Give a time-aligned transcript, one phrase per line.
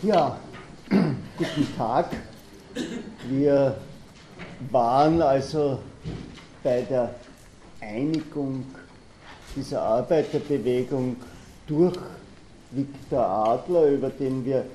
[0.00, 0.38] Ja,
[0.88, 2.10] guten Tag.
[3.28, 3.74] Wir
[4.70, 5.80] waren also
[6.62, 7.16] bei der
[7.80, 8.64] Einigung
[9.56, 11.16] dieser Arbeiterbewegung
[11.66, 11.98] durch
[12.70, 14.66] Viktor Adler, über den wir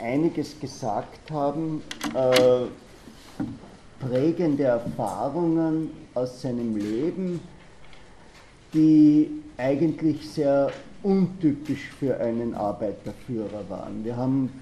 [0.00, 1.82] einiges gesagt haben,
[2.14, 2.66] äh,
[3.98, 7.40] prägende Erfahrungen aus seinem Leben,
[8.72, 10.70] die eigentlich sehr
[11.02, 14.04] untypisch für einen Arbeiterführer waren.
[14.04, 14.59] Wir haben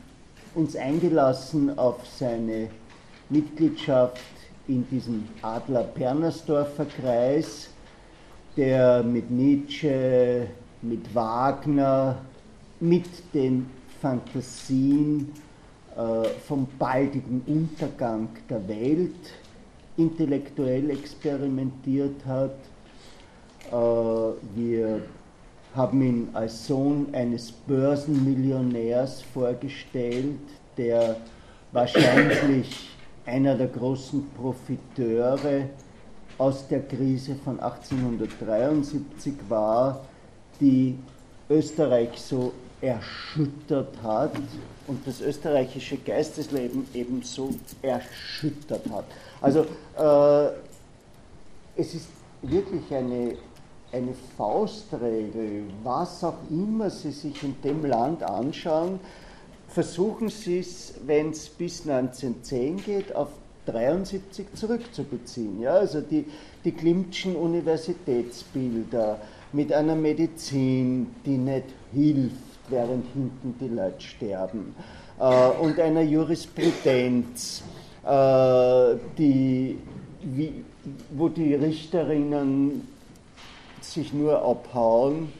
[0.58, 2.68] uns eingelassen auf seine
[3.28, 4.20] Mitgliedschaft
[4.66, 7.70] in diesem Adler-Pernersdorfer Kreis,
[8.56, 10.48] der mit Nietzsche,
[10.82, 12.16] mit Wagner,
[12.80, 13.70] mit den
[14.02, 15.32] Fantasien
[15.96, 19.32] äh, vom baldigen Untergang der Welt
[19.96, 22.56] intellektuell experimentiert hat.
[23.70, 25.02] Äh, wir
[25.74, 30.38] haben ihn als Sohn eines Börsenmillionärs vorgestellt,
[30.76, 31.16] der
[31.72, 32.90] wahrscheinlich
[33.26, 35.68] einer der großen Profiteure
[36.38, 40.00] aus der Krise von 1873 war,
[40.60, 40.98] die
[41.50, 44.32] Österreich so erschüttert hat
[44.86, 47.50] und das österreichische Geistesleben ebenso
[47.82, 49.04] erschüttert hat.
[49.40, 50.52] Also äh,
[51.76, 52.08] es ist
[52.42, 53.36] wirklich eine
[53.92, 59.00] eine Faustregel, was auch immer Sie sich in dem Land anschauen,
[59.68, 63.28] versuchen Sie es, wenn es bis 1910 geht, auf
[63.66, 65.60] 73 zurückzubeziehen.
[65.60, 66.24] Ja, also die,
[66.64, 69.20] die Klimtschen Universitätsbilder
[69.52, 72.36] mit einer Medizin, die nicht hilft,
[72.68, 74.74] während hinten die Leute sterben,
[75.18, 77.62] äh, und einer Jurisprudenz,
[78.04, 79.78] äh, die,
[80.22, 80.64] wie,
[81.10, 82.97] wo die Richterinnen
[83.92, 85.32] sich nur abhauen.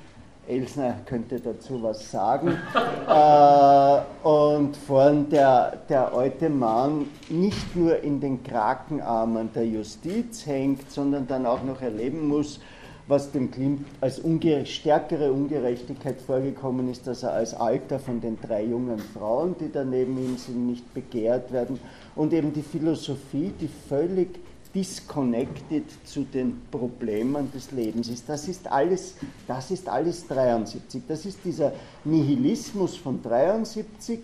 [0.48, 2.48] Elsner könnte dazu was sagen.
[3.08, 10.90] äh, und vorn der, der alte Mann nicht nur in den Krakenarmen der Justiz hängt,
[10.90, 12.61] sondern dann auch noch erleben muss,
[13.08, 18.39] was dem Klimt als unge stärkere Ungerechtigkeit vorgekommen ist, dass er als Alter von den
[18.40, 21.78] drei jungen Frauen, die da neben ihm sind, nicht begehrt werden.
[22.14, 24.39] Und eben die Philosophie, die völlig
[24.78, 28.28] disconnected zu den Problemen des Lebens ist.
[28.28, 29.16] Das ist alles,
[29.48, 31.02] das ist alles 73.
[31.08, 31.72] Das ist dieser
[32.05, 34.20] Nihilismus von 73,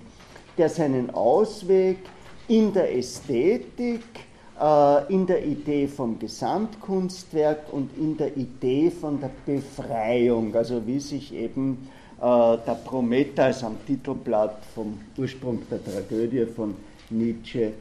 [0.56, 1.98] der seinen Ausweg
[2.46, 4.04] in der Ästhetik,
[4.60, 11.00] äh, in der Idee vom Gesamtkunstwerk und in der Idee von der Befreiung, also wie
[11.00, 11.88] sich eben
[12.18, 16.76] äh, der Prometheus am Titelblatt vom Ursprung der Tragödie von
[17.10, 17.72] Nietzsche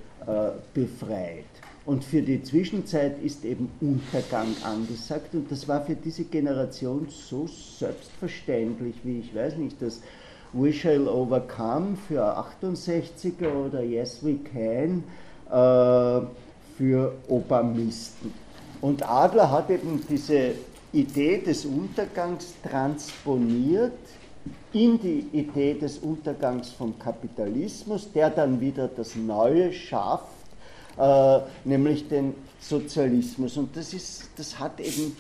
[0.74, 1.46] befreit.
[1.86, 5.34] Und für die Zwischenzeit ist eben Untergang angesagt.
[5.34, 10.02] Und das war für diese Generation so selbstverständlich, wie ich weiß nicht, dass
[10.54, 15.04] We Shall Overcome für 68er oder Yes We Can
[15.50, 16.26] äh,
[16.78, 18.34] für Obamisten.
[18.80, 20.52] Und Adler hat eben diese
[20.94, 23.94] Idee des Untergangs transponiert
[24.74, 30.28] in die Idee des Untergangs vom Kapitalismus, der dann wieder das Neue schafft
[30.98, 33.58] äh, nämlich den Sozialismus.
[33.58, 35.16] Und das, ist, das hat eben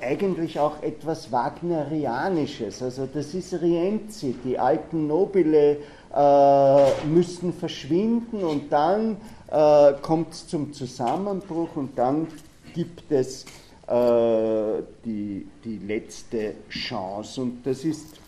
[0.00, 2.82] eigentlich auch etwas Wagnerianisches.
[2.82, 5.76] Also das ist Rienzi, die alten Nobile
[6.14, 9.18] äh, müssen verschwinden und dann
[9.50, 12.26] äh, kommt es zum Zusammenbruch und dann
[12.74, 13.44] gibt es
[13.86, 17.42] äh, die, die letzte Chance.
[17.42, 18.19] Und das ist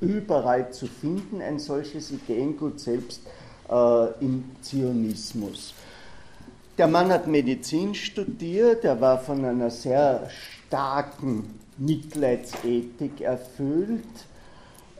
[0.00, 3.22] überall zu finden, ein solches Ideengut selbst
[3.68, 5.74] äh, im Zionismus.
[6.76, 10.28] Der Mann hat Medizin studiert, er war von einer sehr
[10.68, 14.04] starken Mitleidsethik erfüllt.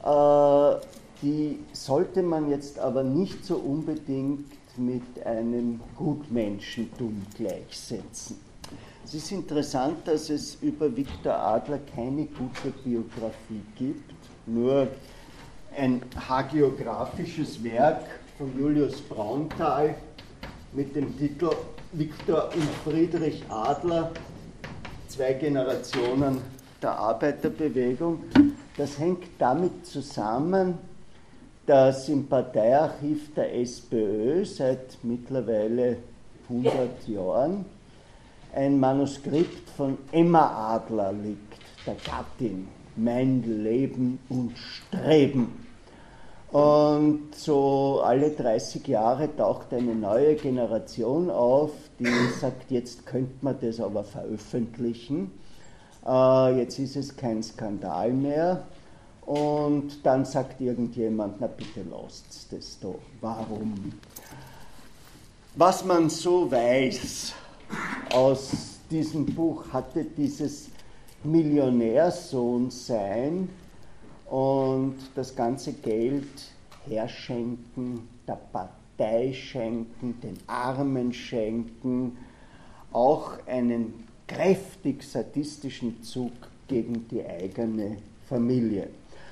[0.03, 0.87] Äh,
[1.22, 8.38] die sollte man jetzt aber nicht so unbedingt mit einem Gutmenschentum gleichsetzen.
[9.04, 14.07] Es ist interessant, dass es über Viktor Adler keine gute Biografie gibt,
[14.48, 14.88] nur
[15.76, 18.05] ein hagiografisches Werk
[18.37, 19.94] von Julius Braunthal
[20.72, 21.50] mit dem Titel
[21.93, 24.11] Viktor und Friedrich Adler,
[25.08, 26.40] zwei Generationen
[26.82, 28.25] der Arbeiterbewegung.
[28.76, 30.78] Das hängt damit zusammen,
[31.67, 35.99] dass im Parteiarchiv der SPÖ seit mittlerweile
[36.49, 37.64] 100 Jahren
[38.55, 45.64] ein Manuskript von Emma Adler liegt, der Gattin, Mein Leben und Streben.
[46.50, 52.06] Und so alle 30 Jahre taucht eine neue Generation auf, die
[52.40, 55.30] sagt, jetzt könnte man das aber veröffentlichen.
[56.06, 58.64] Äh, jetzt ist es kein Skandal mehr.
[59.28, 63.92] und dann sagt irgendjemand, na bitte lasst das doch, warum?
[65.54, 67.34] Was man so weiß
[68.14, 70.70] aus diesem Buch, hatte dieses
[71.25, 73.49] Millionärsohn sein
[74.26, 76.26] und das ganze Geld
[76.87, 82.17] herschenken, der Partei schenken, den Armen schenken,
[82.93, 86.32] auch einen kräftig sadistischen Zug
[86.69, 87.99] gegen die eigene
[88.29, 88.88] Familie.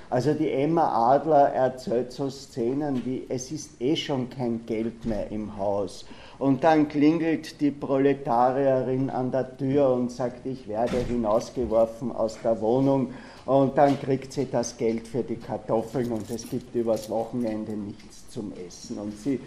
[0.08, 5.30] Also die Emma Adler erzählt so Szenen wie, es ist eh schon kein Geld mehr
[5.30, 6.06] im Haus.
[6.38, 12.60] Und dann klingelt die Proletarierin an der Tür und sagt, ich werde hinausgeworfen aus der
[12.60, 13.14] Wohnung.
[13.46, 18.28] Und dann kriegt sie das Geld für die Kartoffeln und es gibt übers Wochenende nichts
[18.28, 18.98] zum Essen.
[18.98, 19.40] Und sie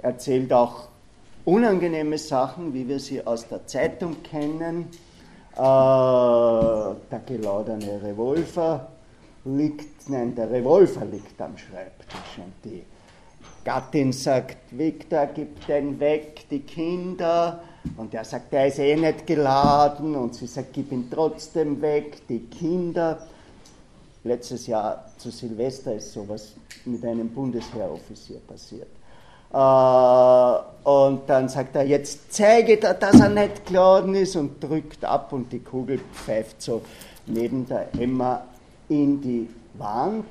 [0.00, 0.88] erzählt auch
[1.44, 4.88] unangenehme Sachen, wie wir sie aus der Zeitung kennen.
[5.54, 8.88] Äh, der gelaudene Revolver,
[9.44, 12.82] liegt, nein, der Revolver liegt am Schreibtisch und die
[13.64, 17.62] Gattin sagt, Victor, gib den weg, die Kinder.
[17.96, 20.14] Und er sagt, der ist eh nicht geladen.
[20.14, 23.26] Und sie sagt, gib ihn trotzdem weg, die Kinder.
[24.24, 26.52] Letztes Jahr zu Silvester ist sowas
[26.84, 28.88] mit einem Bundesheeroffizier passiert.
[29.52, 35.04] Äh, und dann sagt er, jetzt zeige er, dass er nicht geladen ist und drückt
[35.04, 36.82] ab und die Kugel pfeift so
[37.26, 38.42] neben der Emma
[38.88, 40.26] in die Wand.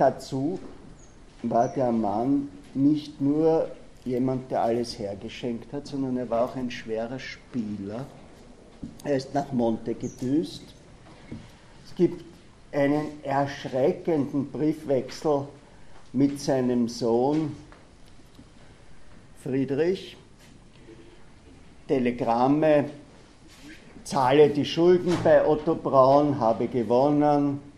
[0.00, 0.58] Dazu
[1.42, 3.70] war der Mann nicht nur
[4.06, 8.06] jemand, der alles hergeschenkt hat, sondern er war auch ein schwerer Spieler.
[9.04, 10.62] Er ist nach Monte gedüst.
[11.84, 12.24] Es gibt
[12.72, 15.46] einen erschreckenden Briefwechsel
[16.14, 17.54] mit seinem Sohn
[19.42, 20.16] Friedrich.
[21.88, 22.86] Telegramme
[24.04, 27.69] zahle die Schulden bei Otto Braun, habe gewonnen,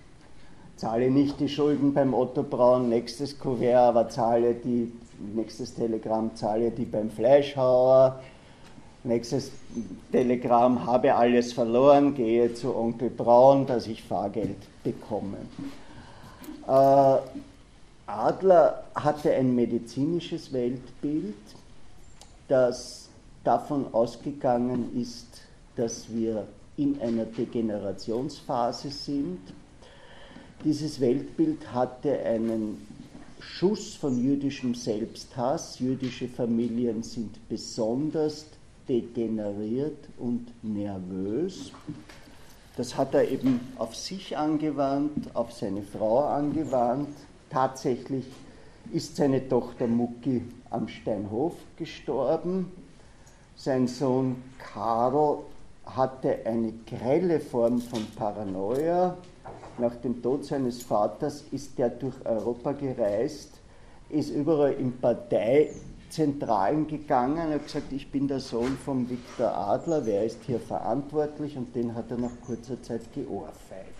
[0.82, 4.90] zahle nicht die Schulden beim Otto Braun, nächstes Kuvert, aber zahle die,
[5.32, 8.20] nächstes Telegramm, zahle die beim Fleischhauer,
[9.04, 9.52] nächstes
[10.10, 15.36] Telegramm, habe alles verloren, gehe zu Onkel Braun, dass ich Fahrgeld bekomme.
[16.66, 17.18] Äh,
[18.06, 21.36] Adler hatte ein medizinisches Weltbild,
[22.48, 23.08] das
[23.44, 25.42] davon ausgegangen ist,
[25.76, 29.38] dass wir in einer Degenerationsphase sind.
[30.64, 32.86] Dieses Weltbild hatte einen
[33.40, 35.80] Schuss von jüdischem Selbsthass.
[35.80, 38.46] Jüdische Familien sind besonders
[38.88, 41.72] degeneriert und nervös.
[42.76, 47.16] Das hat er eben auf sich angewandt, auf seine Frau angewandt.
[47.50, 48.26] Tatsächlich
[48.92, 52.70] ist seine Tochter Mucki am Steinhof gestorben.
[53.56, 55.38] Sein Sohn Karl
[55.84, 59.16] hatte eine grelle Form von Paranoia.
[59.78, 63.52] Nach dem Tod seines Vaters ist er durch Europa gereist,
[64.10, 70.24] ist überall in Parteizentralen gegangen, hat gesagt, ich bin der Sohn von Viktor Adler, wer
[70.24, 71.56] ist hier verantwortlich?
[71.56, 73.92] Und den hat er nach kurzer Zeit geohrfeigt.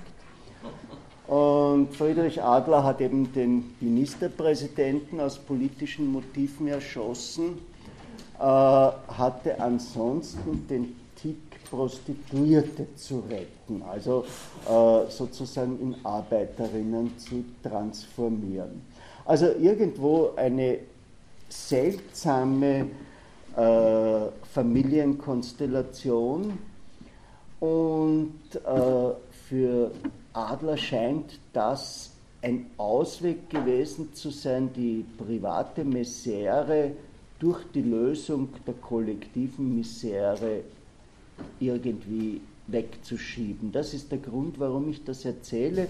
[1.27, 7.59] Und Friedrich Adler hat eben den Ministerpräsidenten aus politischen Motiven erschossen,
[8.39, 11.02] äh, hatte ansonsten den
[11.73, 14.27] Prostituierte zu retten, also
[14.69, 18.83] äh, sozusagen in Arbeiterinnen zu transformieren.
[19.25, 20.81] Also irgendwo eine
[21.49, 22.89] seltsame
[23.57, 24.21] äh,
[24.53, 26.59] Familienkonstellation
[27.61, 28.59] und äh,
[29.49, 29.93] für
[30.35, 32.11] Adler scheint das
[32.43, 36.91] ein Ausweg gewesen zu sein, die private Misere
[37.39, 40.61] durch die Lösung der kollektiven Misere
[41.61, 43.73] irgendwie wegzuschieben.
[43.73, 45.89] Das ist der Grund, warum ich das erzähle,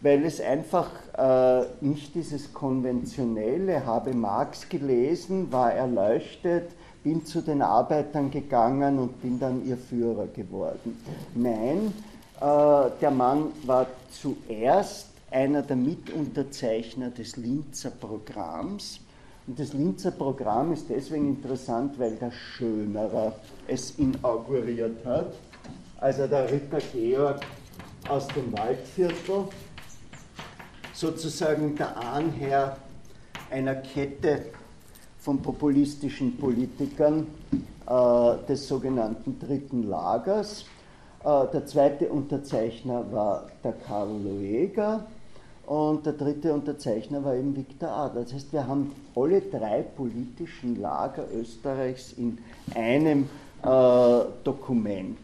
[0.00, 6.70] weil es einfach äh, nicht dieses konventionelle, habe Marx gelesen, war erleuchtet,
[7.02, 11.00] bin zu den Arbeitern gegangen und bin dann ihr Führer geworden.
[11.34, 11.92] Nein,
[12.40, 19.00] äh, der Mann war zuerst einer der Mitunterzeichner des Linzer Programms
[19.46, 23.32] und das Linzer Programm ist deswegen interessant, weil der Schönerer
[23.68, 25.34] es inauguriert hat.
[25.98, 27.40] Also der Ritter Georg
[28.08, 29.44] aus dem Waldviertel,
[30.92, 32.76] sozusagen der Ahnherr
[33.50, 34.46] einer Kette
[35.18, 37.26] von populistischen Politikern
[37.86, 40.64] äh, des sogenannten Dritten Lagers.
[41.24, 45.06] Äh, der zweite Unterzeichner war der Karl Lueger
[45.66, 48.22] und der dritte Unterzeichner war eben Viktor Adler.
[48.22, 52.38] Das heißt, wir haben alle drei politischen Lager Österreichs in
[52.74, 53.28] einem
[53.64, 55.18] äh, Dokument.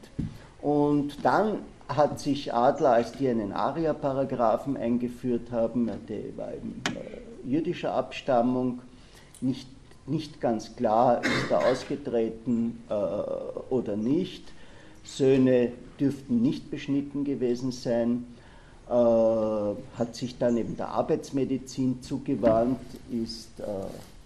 [0.60, 1.58] Und dann
[1.88, 8.80] hat sich Adler, als die einen Aria-Paragraphen eingeführt haben, der war eben äh, jüdischer Abstammung,
[9.40, 9.68] nicht,
[10.06, 12.94] nicht ganz klar, ist er ausgetreten äh,
[13.72, 14.44] oder nicht.
[15.04, 18.31] Söhne dürften nicht beschnitten gewesen sein, äh,
[18.94, 22.80] hat sich dann eben der Arbeitsmedizin zugewandt,
[23.10, 23.64] ist äh,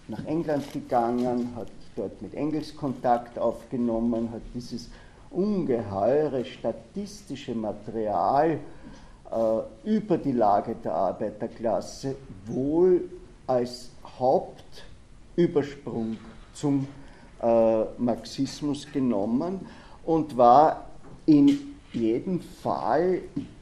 [0.07, 4.89] nach England gegangen, hat dort mit Engels Kontakt aufgenommen, hat dieses
[5.29, 8.59] ungeheure statistische Material
[9.31, 13.09] äh, über die Lage der Arbeiterklasse wohl
[13.45, 16.17] als Hauptübersprung
[16.53, 16.87] zum
[17.41, 19.59] äh, Marxismus genommen
[20.05, 20.85] und war
[21.25, 23.21] in jedem Fall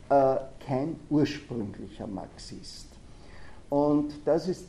[0.09, 0.35] äh,
[0.65, 2.87] kein ursprünglicher Marxist.
[3.69, 4.67] Und das ist,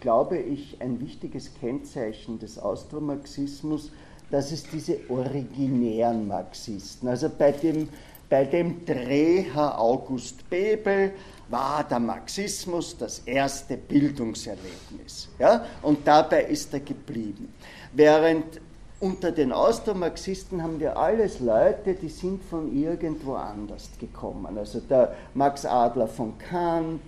[0.00, 3.90] glaube ich, ein wichtiges Kennzeichen des Austromarxismus,
[4.30, 7.88] dass es diese originären Marxisten, also bei dem,
[8.28, 11.12] bei dem Dreh August Bebel
[11.48, 15.28] war der Marxismus das erste Bildungserlebnis.
[15.38, 15.66] Ja?
[15.82, 17.52] Und dabei ist er geblieben.
[17.92, 18.60] Während
[19.00, 24.56] unter den Austromarxisten haben wir alles Leute, die sind von irgendwo anders gekommen.
[24.56, 27.00] Also der Max Adler von Kant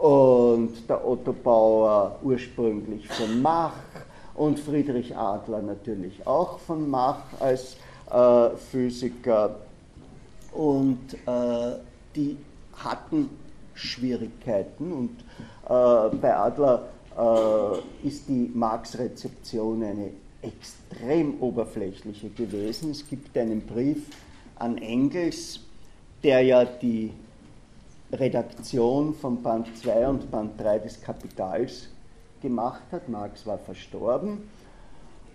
[0.00, 3.74] und der Otto Bauer ursprünglich von Mach
[4.34, 7.76] und Friedrich Adler natürlich auch von Mach als
[8.10, 9.56] äh, Physiker.
[10.52, 11.76] Und äh,
[12.16, 12.36] die
[12.76, 13.30] hatten
[13.74, 15.20] Schwierigkeiten und
[15.68, 20.10] äh, bei Adler äh, ist die Marx-Rezeption eine
[20.42, 22.90] extrem oberflächliche gewesen.
[22.90, 24.04] Es gibt einen Brief
[24.56, 25.60] an Engels,
[26.22, 27.12] der ja die
[28.12, 31.88] Redaktion von Band 2 und Band 3 des Kapitals
[32.42, 33.08] gemacht hat.
[33.08, 34.48] Marx war verstorben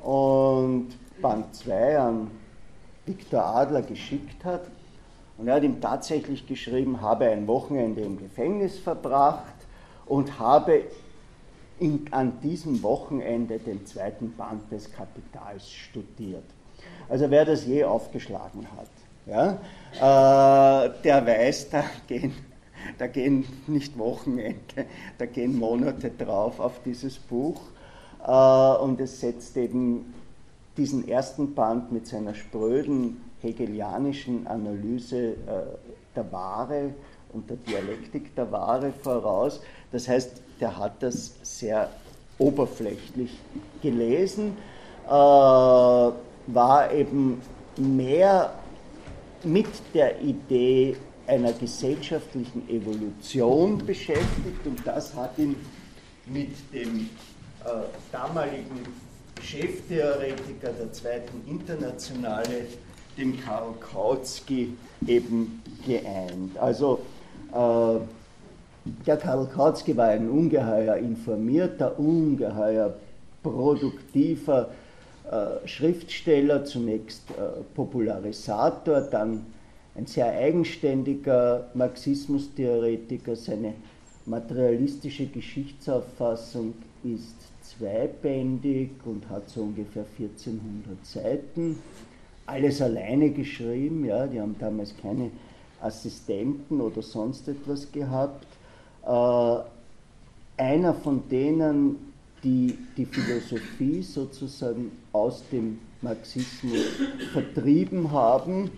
[0.04, 0.90] und
[1.22, 2.32] Band 2 an
[3.06, 4.64] Viktor Adler geschickt hat.
[5.38, 9.54] Und er hat ihm tatsächlich geschrieben, habe ein Wochenende im Gefängnis verbracht
[10.06, 10.84] und habe
[11.80, 16.44] in, an diesem Wochenende den zweiten Band des Kapitals studiert.
[17.10, 18.90] Also wer das je aufgeschlagen hat,
[19.26, 19.54] ja,
[19.94, 22.34] äh, der weiß, da gehen
[22.98, 24.86] da gehen nicht Wochenende,
[25.18, 27.62] da gehen Monate drauf auf dieses Buch.
[28.26, 30.14] Äh, und es setzt eben
[30.78, 35.36] diesen ersten Band mit seiner spröden hegelianischen Analyse äh,
[36.16, 36.94] der Ware
[37.34, 39.62] und der Dialektik der Ware voraus.
[39.92, 41.90] Das heißt, der hat das sehr
[42.38, 43.32] oberflächlich
[43.82, 44.58] gelesen,
[45.08, 47.42] äh, war eben
[47.78, 48.54] mehr
[49.44, 50.96] mit der Idee
[51.28, 55.56] einer gesellschaftlichen Evolution beschäftigt und das hat ihn
[56.28, 57.10] mit dem
[57.64, 57.70] äh,
[58.12, 58.86] damaligen
[59.42, 62.68] Cheftheoretiker der Zweiten Internationale,
[63.18, 64.76] dem Karl Kautsky,
[65.08, 66.58] eben geeint.
[66.58, 67.02] Also
[67.54, 68.00] äh,
[68.86, 72.94] der Karl Kautsky war ein ungeheuer informierter, ungeheuer
[73.42, 74.70] produktiver
[75.30, 79.46] äh, Schriftsteller, zunächst äh, Popularisator, dann
[79.96, 83.36] ein sehr eigenständiger Marxismustheoretiker.
[83.36, 83.74] Seine
[84.26, 86.74] materialistische Geschichtsauffassung
[87.04, 91.80] ist zweibändig und hat so ungefähr 1400 Seiten.
[92.46, 95.32] Alles alleine geschrieben, ja, die haben damals keine
[95.82, 98.46] Assistenten oder sonst etwas gehabt.
[99.06, 99.58] Äh,
[100.58, 106.86] einer von denen, die die Philosophie sozusagen aus dem Marxismus
[107.34, 108.72] vertrieben haben,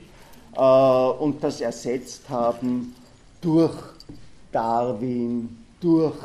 [0.56, 2.96] äh, und das ersetzt haben
[3.42, 3.76] durch
[4.52, 6.16] Darwin, durch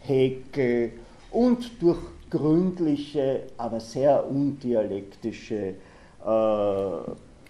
[0.00, 0.92] Hegel
[1.30, 1.98] und durch
[2.30, 5.74] gründliche, aber sehr undialektische
[6.24, 6.28] äh,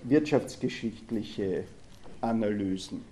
[0.04, 1.64] wirtschaftsgeschichtliche
[2.20, 3.09] Analysen.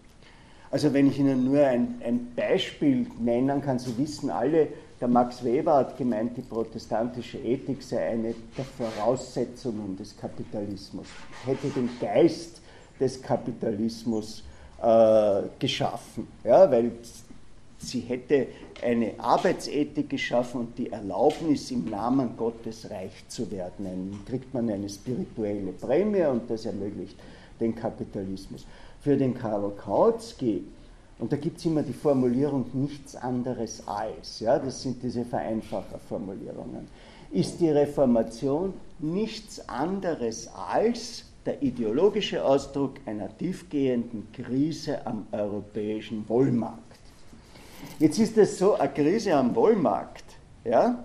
[0.70, 4.68] Also wenn ich Ihnen nur ein, ein Beispiel nennen kann, Sie wissen alle,
[5.00, 11.06] der Max Weber hat gemeint, die protestantische Ethik sei eine der Voraussetzungen des Kapitalismus,
[11.46, 12.60] hätte den Geist
[12.98, 14.42] des Kapitalismus
[14.82, 16.90] äh, geschaffen, ja, weil
[17.78, 18.48] sie hätte
[18.82, 23.84] eine Arbeitsethik geschaffen und die Erlaubnis, im Namen Gottes reich zu werden.
[23.84, 27.16] Dann kriegt man eine spirituelle Prämie und das ermöglicht
[27.60, 28.66] den Kapitalismus.
[29.00, 30.64] Für den Karl Kautsky,
[31.18, 36.88] und da gibt es immer die Formulierung nichts anderes als, ja, das sind diese Vereinfacherformulierungen,
[37.30, 46.82] ist die Reformation nichts anderes als der ideologische Ausdruck einer tiefgehenden Krise am europäischen Wollmarkt.
[47.98, 50.24] Jetzt ist es so, eine Krise am Wollmarkt,
[50.64, 51.04] ja,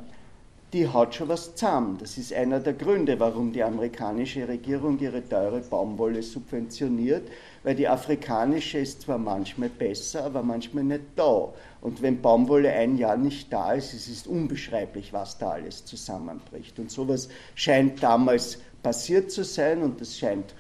[0.74, 1.98] die hat schon was zusammen.
[2.00, 7.28] Das ist einer der Gründe, warum die amerikanische Regierung ihre teure Baumwolle subventioniert,
[7.64, 11.54] weil die afrikanische ist zwar manchmal besser, aber manchmal nicht da.
[11.82, 16.80] Und wenn Baumwolle ein Jahr nicht da ist, es ist unbeschreiblich, was da alles zusammenbricht.
[16.80, 20.54] Und sowas scheint damals passiert zu sein und das scheint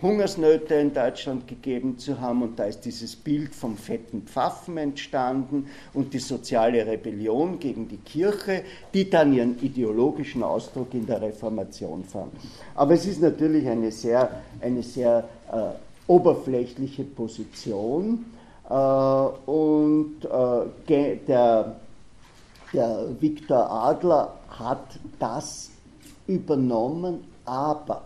[0.00, 5.66] Hungersnöte in Deutschland gegeben zu haben und da ist dieses Bild vom fetten Pfaffen entstanden
[5.92, 8.62] und die soziale Rebellion gegen die Kirche,
[8.94, 12.32] die dann ihren ideologischen Ausdruck in der Reformation fand.
[12.76, 18.24] Aber es ist natürlich eine sehr, eine sehr äh, oberflächliche Position
[18.68, 21.16] äh, und äh, der,
[22.72, 25.70] der Viktor Adler hat das
[26.26, 28.02] übernommen, aber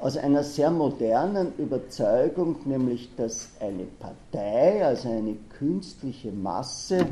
[0.00, 7.06] aus einer sehr modernen Überzeugung, nämlich dass eine Partei, also eine künstliche Masse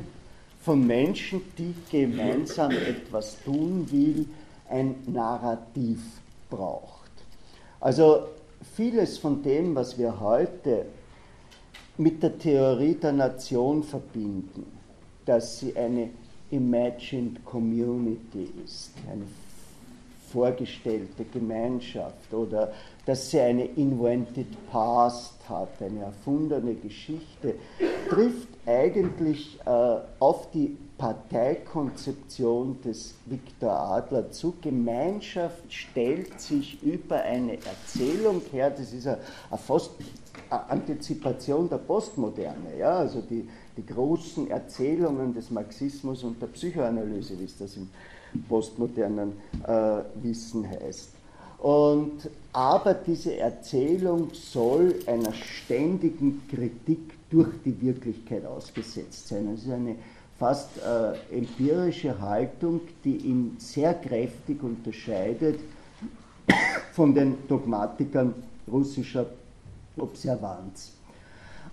[0.62, 4.26] von Menschen, die gemeinsam etwas tun will,
[4.68, 6.00] ein Narrativ
[6.48, 7.10] braucht.
[7.80, 8.26] Also
[8.74, 10.86] vieles von dem, was wir heute
[11.98, 14.66] mit der Theorie der Nation verbinden,
[15.24, 16.10] dass sie eine
[16.50, 19.24] imagined community ist, eine
[20.32, 22.72] vorgestellte Gemeinschaft oder
[23.06, 27.54] dass sie eine invented past hat, eine erfundene Geschichte,
[28.10, 34.54] trifft eigentlich äh, auf die Parteikonzeption des Viktor Adler zu.
[34.62, 39.18] Gemeinschaft stellt sich über eine Erzählung her, das ist eine,
[39.50, 42.98] eine, Antizipation der Postmoderne, ja?
[42.98, 47.90] also die, die großen Erzählungen des Marxismus und der Psychoanalyse, wie es das im
[48.48, 49.32] postmodernen
[49.66, 51.10] äh, Wissen heißt.
[51.58, 59.48] Und, aber diese Erzählung soll einer ständigen Kritik durch die Wirklichkeit ausgesetzt sein.
[59.54, 59.96] Es ist eine
[60.38, 65.60] fast äh, empirische Haltung, die ihn sehr kräftig unterscheidet
[66.92, 68.34] von den Dogmatikern
[68.70, 69.26] russischer
[69.96, 70.92] Observanz.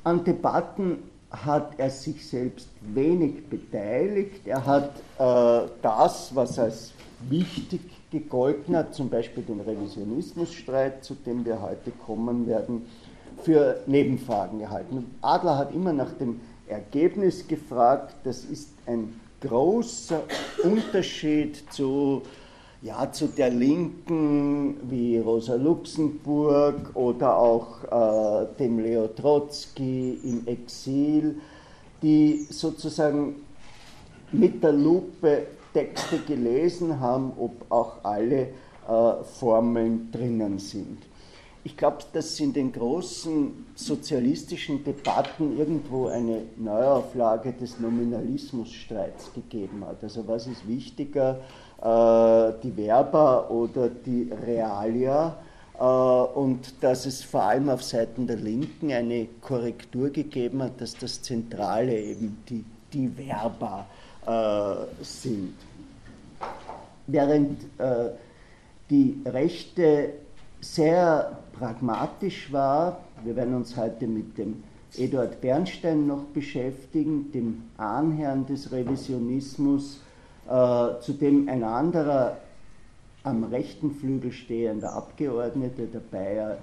[0.04, 4.46] An Debatten hat er sich selbst wenig beteiligt.
[4.46, 6.94] Er hat äh, das, was als
[7.30, 12.86] wichtig gegolten hat, zum Beispiel den Revisionismusstreit, zu dem wir heute kommen werden,
[13.42, 15.16] für Nebenfragen gehalten.
[15.22, 16.40] Adler hat immer nach dem
[16.74, 18.16] Ergebnis gefragt.
[18.24, 20.24] Das ist ein großer
[20.64, 22.22] Unterschied zu
[22.84, 31.40] ja, zu der Linken wie Rosa Luxemburg oder auch äh, dem Leo Trotzki im Exil,
[32.02, 33.38] die sozusagen
[34.34, 38.50] mit der Lupe Texte gelesen haben, ob auch alle
[38.88, 40.98] äh, Formeln drinnen sind.
[41.66, 50.04] Ich glaube, dass in den großen sozialistischen Debatten irgendwo eine Neuauflage des Nominalismusstreits gegeben hat.
[50.04, 51.40] Also was ist wichtiger,
[51.82, 55.38] äh, die Verba oder die Realia
[55.80, 60.98] äh, und dass es vor allem auf Seiten der Linken eine Korrektur gegeben hat, dass
[60.98, 63.86] das Zentrale eben die, die Verba
[64.26, 65.56] äh, sind.
[67.08, 67.60] Während
[68.90, 70.14] die Rechte
[70.64, 74.64] sehr pragmatisch war, wir werden uns heute mit dem
[74.96, 80.00] Eduard Bernstein noch beschäftigen, dem Ahnherrn des Revisionismus,
[80.48, 80.50] äh,
[81.02, 82.38] zu dem ein anderer
[83.24, 86.58] am rechten Flügel stehender Abgeordneter, der Bayer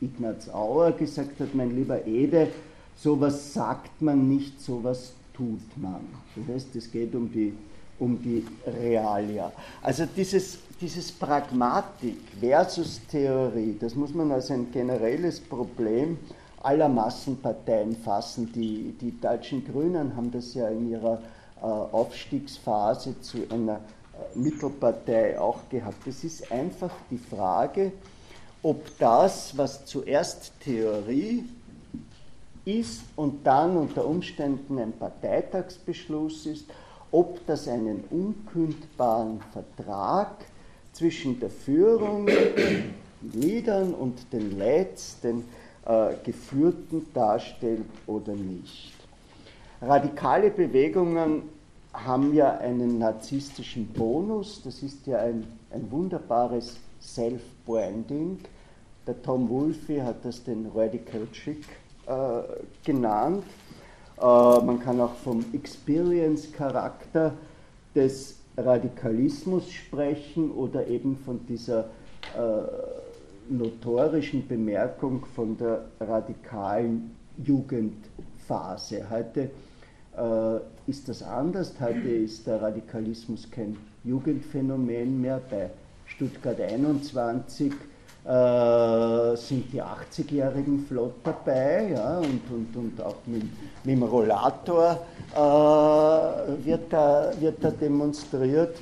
[0.00, 2.48] Ignaz Auer, gesagt hat, mein lieber Ede,
[2.96, 6.00] sowas sagt man nicht, sowas tut man.
[6.36, 7.54] Das heißt, es geht um die,
[7.98, 9.50] um die Realia.
[9.80, 16.18] Also dieses, dieses Pragmatik versus Theorie, das muss man als ein generelles Problem
[16.60, 18.52] aller Massenparteien fassen.
[18.52, 21.20] Die, die deutschen Grünen haben das ja in ihrer
[21.60, 26.04] äh, Aufstiegsphase zu einer äh, Mittelpartei auch gehabt.
[26.08, 27.92] Es ist einfach die Frage,
[28.64, 31.44] ob das, was zuerst Theorie
[32.64, 36.64] ist und dann unter Umständen ein Parteitagsbeschluss ist,
[37.12, 40.30] ob das einen unkündbaren Vertrag
[40.92, 42.94] zwischen der Führung, den
[43.32, 45.44] Liedern und den Läds, den
[45.86, 48.92] äh, Geführten darstellt oder nicht.
[49.80, 51.42] Radikale Bewegungen
[51.92, 58.38] haben ja einen narzisstischen Bonus, das ist ja ein, ein wunderbares Self-Branding.
[59.06, 61.64] Der Tom Wolfe hat das den Radical Chick
[62.06, 62.42] äh,
[62.84, 63.44] genannt.
[64.18, 67.34] Äh, man kann auch vom Experience-Charakter
[67.94, 71.90] des Radikalismus sprechen oder eben von dieser
[72.36, 79.08] äh, notorischen Bemerkung von der radikalen Jugendphase.
[79.10, 79.50] Heute
[80.16, 81.74] äh, ist das anders.
[81.80, 85.40] Heute ist der Radikalismus kein Jugendphänomen mehr.
[85.50, 85.70] Bei
[86.06, 87.72] Stuttgart 21
[88.24, 93.42] äh, sind die 80-Jährigen flott dabei ja, und, und, und auch mit,
[93.84, 94.98] mit dem Rollator
[95.34, 98.76] äh, wird, da, wird da demonstriert.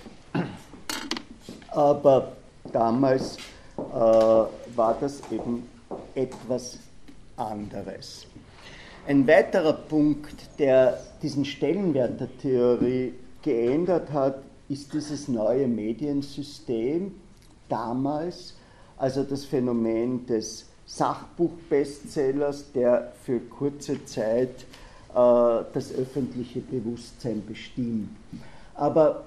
[1.68, 2.33] Aber
[2.72, 5.66] damals äh, war das eben
[6.14, 6.79] etwas
[7.37, 8.26] anderes.
[9.07, 17.12] Ein weiterer Punkt, der diesen Stellenwert der Theorie geändert hat, ist dieses neue Mediensystem
[17.68, 18.55] damals,
[19.00, 24.50] also das Phänomen des Sachbuchbestsellers, der für kurze Zeit
[25.14, 28.10] äh, das öffentliche Bewusstsein bestimmt.
[28.74, 29.24] Aber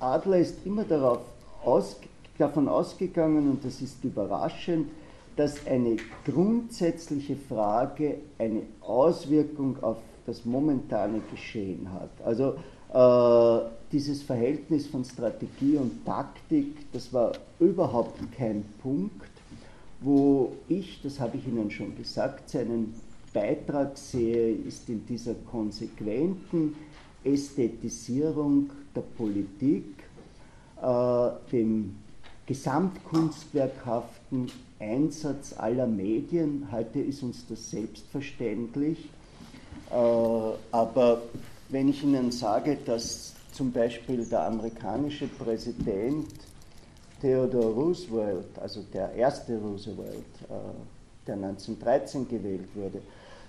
[0.00, 1.20] Adler ist immer darauf
[1.64, 1.96] aus,
[2.36, 4.90] davon ausgegangen, und das ist überraschend,
[5.36, 12.10] dass eine grundsätzliche Frage eine Auswirkung auf das momentane Geschehen hat.
[12.22, 12.56] Also
[13.92, 19.30] dieses Verhältnis von Strategie und Taktik, das war überhaupt kein Punkt,
[20.00, 22.92] wo ich, das habe ich Ihnen schon gesagt, seinen
[23.32, 26.74] Beitrag sehe, ist in dieser konsequenten
[27.22, 29.84] Ästhetisierung der Politik,
[30.82, 31.94] äh, dem
[32.46, 34.50] gesamtkunstwerkhaften
[34.80, 36.66] Einsatz aller Medien.
[36.72, 39.08] Heute ist uns das selbstverständlich.
[39.90, 39.94] Äh,
[40.72, 41.22] aber
[41.70, 46.28] wenn ich Ihnen sage, dass zum Beispiel der amerikanische Präsident
[47.20, 53.00] Theodore Roosevelt, also der erste Roosevelt, äh, der 1913 gewählt wurde,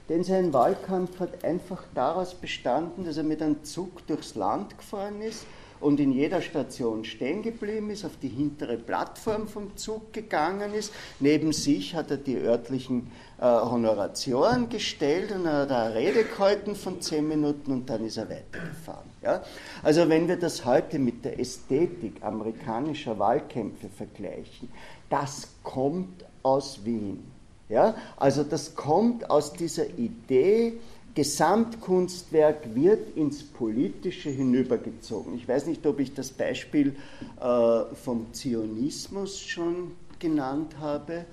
[0.09, 5.21] denn sein Wahlkampf hat einfach daraus bestanden, dass er mit einem Zug durchs Land gefahren
[5.21, 5.45] ist
[5.81, 10.93] und in jeder Station stehen geblieben ist, auf die hintere Plattform vom Zug gegangen ist.
[11.19, 16.75] Neben sich hat er die örtlichen äh, Honoratioren gestellt und er hat eine Rede gehalten
[16.75, 19.09] von zehn Minuten und dann ist er weitergefahren.
[19.23, 19.43] Ja?
[19.81, 24.69] Also wenn wir das heute mit der Ästhetik amerikanischer Wahlkämpfe vergleichen,
[25.09, 27.23] das kommt aus Wien.
[27.69, 27.95] Ja?
[28.17, 30.73] Also das kommt aus dieser Idee,
[31.13, 35.35] Gesamtkunstwerk wird ins Politische hinübergezogen.
[35.35, 36.95] Ich weiß nicht, ob ich das Beispiel
[37.39, 41.25] äh, vom Zionismus schon genannt habe.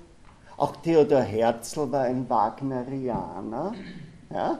[0.57, 3.73] Auch Theodor Herzl war ein Wagnerianer.
[4.29, 4.59] Ja?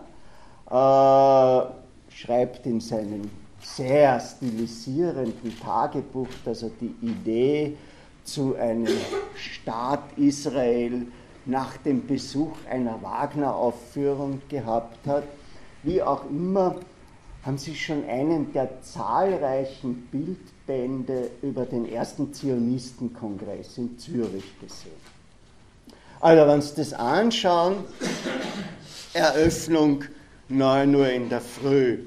[0.70, 3.30] Äh, schreibt in seinem
[3.62, 7.76] sehr stilisierenden Tagebuch, dass er die Idee
[8.24, 8.88] zu einem
[9.36, 11.08] Staat Israel
[11.50, 15.24] nach dem Besuch einer Wagner-Aufführung gehabt hat.
[15.84, 16.76] Wie auch immer,
[17.44, 24.92] haben Sie schon einen der zahlreichen Bildbände über den ersten Zionistenkongress in Zürich gesehen.
[26.20, 27.78] Also, wenn Sie das anschauen,
[29.14, 30.04] Eröffnung
[30.50, 32.00] 9 Uhr in der Früh,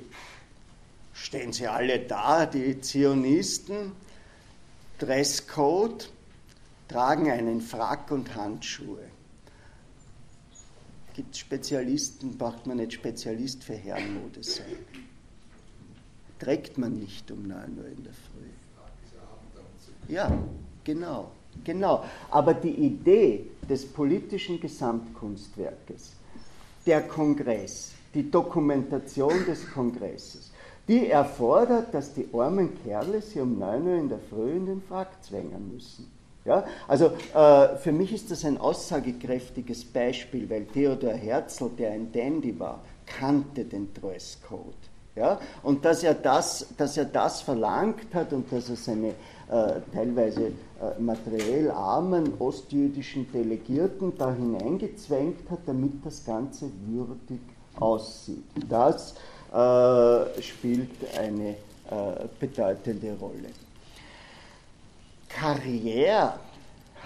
[1.14, 3.92] stehen sie alle da, die Zionisten,
[4.98, 6.10] Dresscode,
[6.88, 8.98] tragen einen Frack und Handschuhe
[11.14, 14.76] gibt Spezialisten, braucht man nicht Spezialist für Herrenmode sein.
[16.38, 18.48] Trägt man nicht um 9 Uhr in der Früh.
[20.08, 20.36] Ja,
[20.82, 21.30] genau,
[21.62, 22.04] genau.
[22.30, 26.12] Aber die Idee des politischen Gesamtkunstwerkes,
[26.84, 30.50] der Kongress, die Dokumentation des Kongresses,
[30.88, 34.82] die erfordert, dass die armen Kerle sie um 9 Uhr in der Früh in den
[34.82, 36.10] Frack zwängen müssen.
[36.44, 36.64] Ja?
[36.88, 42.58] Also äh, für mich ist das ein aussagekräftiges Beispiel, weil Theodor Herzl, der ein Dandy
[42.58, 44.74] war, kannte den Dresscode.
[45.14, 45.38] Ja?
[45.62, 50.46] Und dass er, das, dass er das verlangt hat und dass er seine äh, teilweise
[50.46, 57.40] äh, materiell armen ostjüdischen Delegierten da hineingezwängt hat, damit das Ganze würdig
[57.78, 58.44] aussieht.
[58.68, 59.14] Das
[59.52, 61.54] äh, spielt eine äh,
[62.40, 63.50] bedeutende Rolle.
[65.34, 66.34] Karriere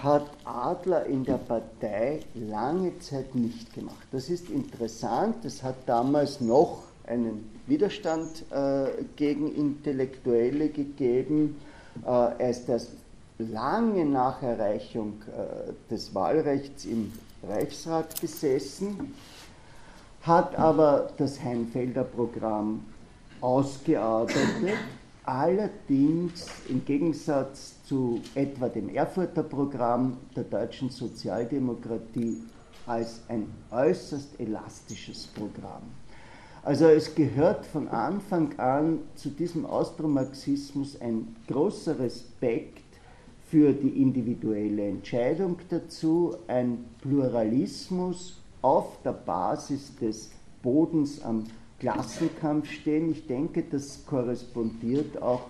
[0.03, 4.07] hat Adler in der Partei lange Zeit nicht gemacht.
[4.11, 11.57] Das ist interessant, es hat damals noch einen Widerstand äh, gegen Intellektuelle gegeben.
[12.05, 12.91] Äh, er ist erst
[13.39, 17.11] lange nach Erreichung äh, des Wahlrechts im
[17.47, 19.13] Reichsrat gesessen,
[20.21, 22.85] hat aber das Heinfelder Programm
[23.41, 24.77] ausgearbeitet
[25.27, 32.43] allerdings im Gegensatz zu etwa dem Erfurter Programm der deutschen Sozialdemokratie
[32.85, 35.83] als ein äußerst elastisches Programm.
[36.63, 42.83] Also es gehört von Anfang an zu diesem Austromarxismus ein großer Respekt
[43.49, 51.45] für die individuelle Entscheidung dazu, ein Pluralismus auf der Basis des Bodens am
[51.79, 53.11] Klassenkampf stehen.
[53.11, 55.43] Ich denke, das korrespondiert auch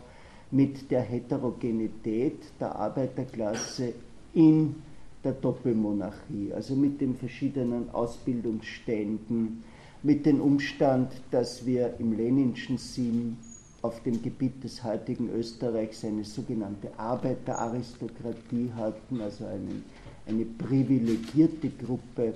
[0.51, 3.93] mit der Heterogenität der Arbeiterklasse
[4.33, 4.75] in
[5.23, 9.63] der Doppelmonarchie, also mit den verschiedenen Ausbildungsständen,
[10.03, 13.37] mit dem Umstand, dass wir im Leninschen Sinn
[13.81, 19.81] auf dem Gebiet des heutigen Österreichs eine sogenannte Arbeiteraristokratie hatten, also eine,
[20.27, 22.33] eine privilegierte Gruppe äh,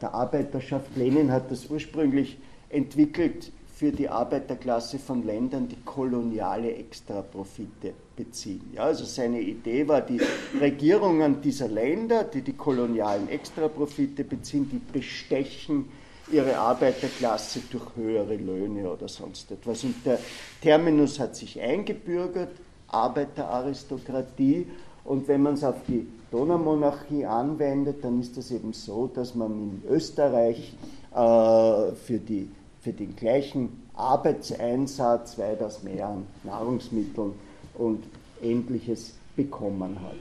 [0.00, 0.96] der Arbeiterschaft.
[0.96, 8.70] Lenin hat das ursprünglich entwickelt für die Arbeiterklasse von Ländern, die koloniale Extraprofite beziehen.
[8.72, 10.18] Ja, also seine Idee war, die
[10.58, 15.90] Regierungen dieser Länder, die die kolonialen Extraprofite beziehen, die bestechen
[16.32, 19.84] ihre Arbeiterklasse durch höhere Löhne oder sonst etwas.
[19.84, 20.20] Und der
[20.62, 22.52] Terminus hat sich eingebürgert,
[22.88, 24.68] Arbeiteraristokratie.
[25.04, 29.52] Und wenn man es auf die Donaumonarchie anwendet, dann ist es eben so, dass man
[29.52, 30.72] in Österreich
[31.12, 32.48] äh, für, die,
[32.86, 37.32] für den gleichen Arbeitseinsatz weitaus mehr an Nahrungsmitteln
[37.74, 38.04] und
[38.40, 40.14] ähnliches bekommen hat.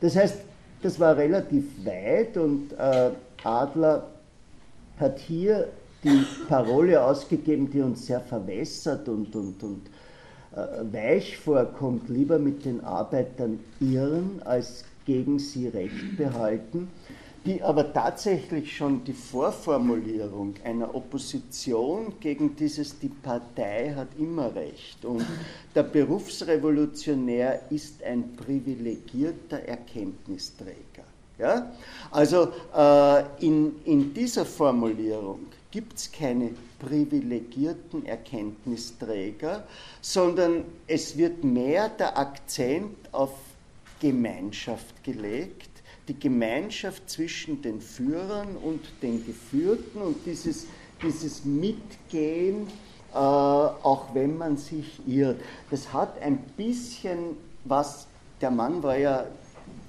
[0.00, 0.38] Das heißt,
[0.82, 3.10] das war relativ weit und äh,
[3.44, 4.06] Adler
[4.98, 5.68] hat hier
[6.02, 9.82] die Parole ausgegeben, die uns sehr verwässert und, und, und
[10.56, 16.88] äh, weich vorkommt, lieber mit den Arbeitern irren, als gegen sie Recht behalten,
[17.44, 25.04] die aber tatsächlich schon die Vorformulierung einer Opposition gegen dieses, die Partei hat immer Recht
[25.04, 25.24] und
[25.74, 31.04] der Berufsrevolutionär ist ein privilegierter Erkenntnisträger.
[31.38, 31.72] Ja?
[32.10, 39.64] Also äh, in, in dieser Formulierung gibt es keine privilegierten Erkenntnisträger,
[40.00, 43.32] sondern es wird mehr der Akzent auf
[44.00, 45.70] Gemeinschaft gelegt,
[46.08, 50.66] die Gemeinschaft zwischen den Führern und den Geführten und dieses,
[51.02, 52.66] dieses Mitgehen,
[53.12, 55.40] äh, auch wenn man sich irrt.
[55.70, 58.06] Das hat ein bisschen was,
[58.40, 59.26] der Mann war ja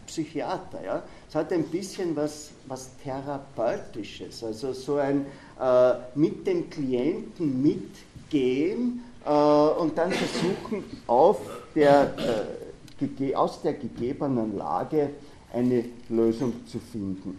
[0.07, 5.27] Psychiater, ja, es hat ein bisschen was, was Therapeutisches, also so ein
[5.59, 11.39] äh, mit dem Klienten mitgehen äh, und dann versuchen, auf
[11.75, 15.11] der, äh, aus der gegebenen Lage
[15.53, 17.37] eine Lösung zu finden.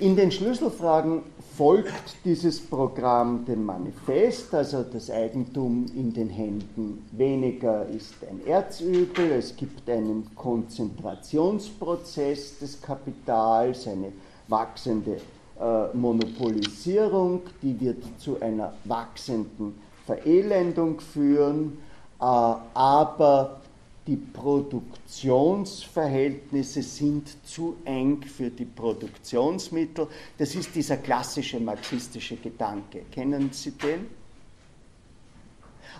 [0.00, 1.22] In den Schlüsselfragen
[1.56, 9.30] folgt dieses Programm dem Manifest, also das Eigentum in den Händen weniger ist ein Erzübel,
[9.30, 14.10] es gibt einen Konzentrationsprozess des Kapitals, eine
[14.48, 15.20] wachsende
[15.60, 21.78] äh, Monopolisierung, die wird zu einer wachsenden Verelendung führen,
[22.20, 23.60] äh, aber
[24.06, 30.08] die Produktionsverhältnisse sind zu eng für die Produktionsmittel.
[30.36, 33.06] Das ist dieser klassische marxistische Gedanke.
[33.10, 34.06] Kennen Sie den?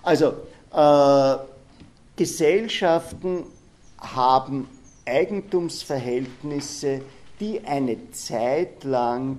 [0.03, 0.35] Also,
[0.73, 1.37] äh,
[2.17, 3.45] Gesellschaften
[3.99, 4.69] haben
[5.07, 7.01] Eigentumsverhältnisse,
[7.41, 9.39] die eine Zeit lang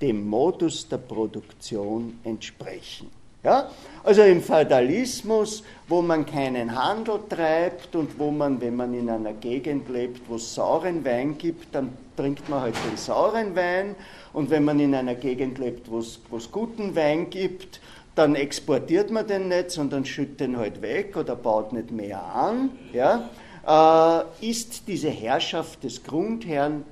[0.00, 3.17] dem Modus der Produktion entsprechen.
[3.48, 3.70] Ja?
[4.04, 9.32] Also im Feudalismus, wo man keinen Handel treibt und wo man, wenn man in einer
[9.32, 13.94] Gegend lebt, wo es sauren Wein gibt, dann trinkt man halt den sauren Wein.
[14.34, 17.80] Und wenn man in einer Gegend lebt, wo es guten Wein gibt,
[18.14, 22.70] dann exportiert man den nicht, sondern schüttet den halt weg oder baut nicht mehr an.
[22.92, 23.30] Ja?
[23.66, 26.84] Äh, ist diese Herrschaft des Grundherrn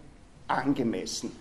[0.48, 1.32] angemessen?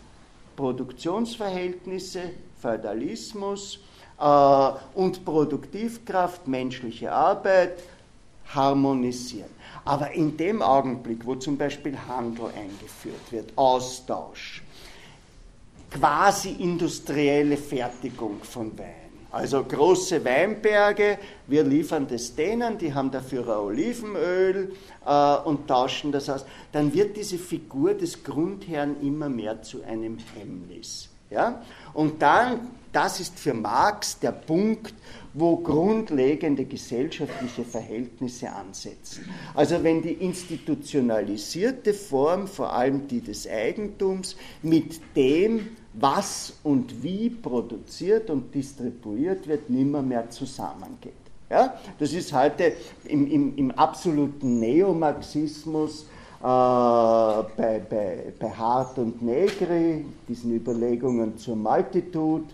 [0.57, 2.21] Produktionsverhältnisse,
[2.61, 3.79] Feudalismus,
[4.17, 7.83] und Produktivkraft, menschliche Arbeit
[8.53, 9.49] harmonisieren.
[9.83, 14.63] Aber in dem Augenblick, wo zum Beispiel Handel eingeführt wird, Austausch,
[15.91, 23.61] quasi industrielle Fertigung von Wein, also große Weinberge, wir liefern das denen, die haben dafür
[23.61, 24.73] Olivenöl
[25.05, 30.17] äh, und tauschen das aus, dann wird diese Figur des Grundherrn immer mehr zu einem
[30.33, 31.09] Hemmnis.
[31.29, 31.61] Ja?
[31.93, 32.59] Und dann
[32.95, 34.93] das ist für Marx der Punkt,
[35.33, 39.25] wo grundlegende gesellschaftliche Verhältnisse ansetzen.
[39.53, 47.29] Also wenn die institutionalisierte Form, vor allem die des Eigentums, mit dem, was und wie
[47.29, 51.13] produziert und distribuiert wird, nimmer mehr zusammengeht.
[51.49, 51.77] Ja?
[51.99, 52.71] Das ist heute
[53.03, 56.05] im, im, im absoluten Neomarxismus
[56.45, 62.45] bei, bei, bei Hart und Negri, diesen Überlegungen zur Multitude,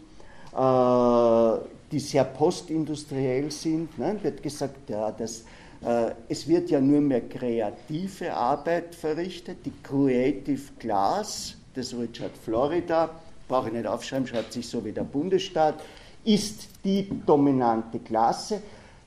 [0.54, 3.98] äh, die sehr postindustriell sind.
[4.00, 4.18] Ne?
[4.22, 5.42] Wird gesagt, ja, dass,
[5.84, 13.10] äh, es wird ja nur mehr kreative Arbeit verrichtet, die Creative Class des Richard Florida,
[13.48, 15.76] brauche ich nicht aufschreiben, schreibt sich so wie der Bundesstaat,
[16.24, 18.62] ist die dominante Klasse.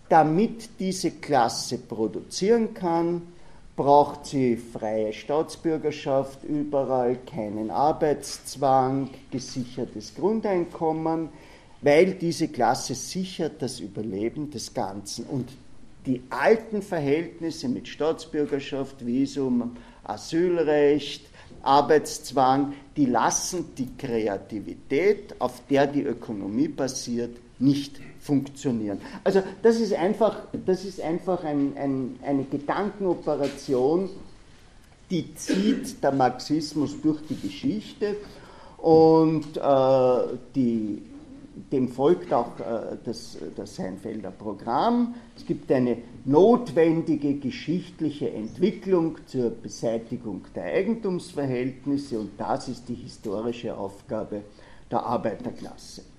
[0.08, 3.22] damit diese Klasse produzieren kann,
[3.76, 11.28] braucht sie freie Staatsbürgerschaft überall, keinen Arbeitszwang, gesichertes Grundeinkommen,
[11.82, 15.24] weil diese Klasse sichert das Überleben des Ganzen.
[15.26, 15.50] Und
[16.06, 21.26] die alten Verhältnisse mit Staatsbürgerschaft, Visum, Asylrecht,
[21.62, 29.00] Arbeitszwang, die lassen die Kreativität, auf der die Ökonomie basiert, nicht funktionieren.
[29.22, 34.08] Also das ist einfach, das ist einfach ein, ein, eine Gedankenoperation,
[35.10, 38.16] die zieht der Marxismus durch die Geschichte
[38.78, 41.02] und äh, die,
[41.70, 45.14] dem folgt auch äh, das, das Seinfelder Programm.
[45.36, 53.76] Es gibt eine notwendige geschichtliche Entwicklung zur Beseitigung der Eigentumsverhältnisse und das ist die historische
[53.76, 54.40] Aufgabe
[54.90, 56.13] der Arbeiterklasse.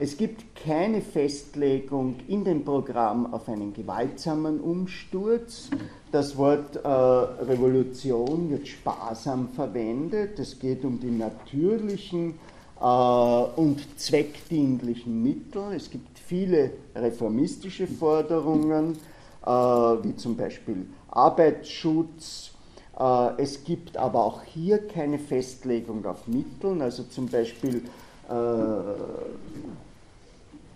[0.00, 5.70] Es gibt keine Festlegung in dem Programm auf einen gewaltsamen Umsturz.
[6.10, 10.40] Das Wort äh, Revolution wird sparsam verwendet.
[10.40, 12.34] Es geht um die natürlichen
[12.80, 15.72] äh, und zweckdienlichen Mittel.
[15.76, 18.98] Es gibt viele reformistische Forderungen,
[19.46, 22.50] äh, wie zum Beispiel Arbeitsschutz.
[22.98, 27.82] Äh, es gibt aber auch hier keine Festlegung auf Mitteln, also zum Beispiel
[28.28, 28.32] äh,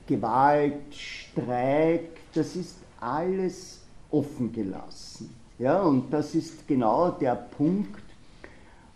[0.09, 5.35] Gewalt, Streik, das ist alles offen gelassen.
[5.59, 8.03] Ja, und das ist genau der Punkt,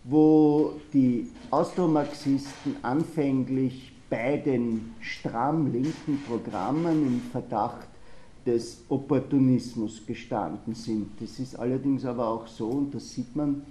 [0.03, 7.87] wo die Austromarxisten anfänglich bei den stramm linken Programmen im Verdacht
[8.45, 11.09] des Opportunismus gestanden sind.
[11.21, 13.63] Das ist allerdings aber auch so, und das sieht man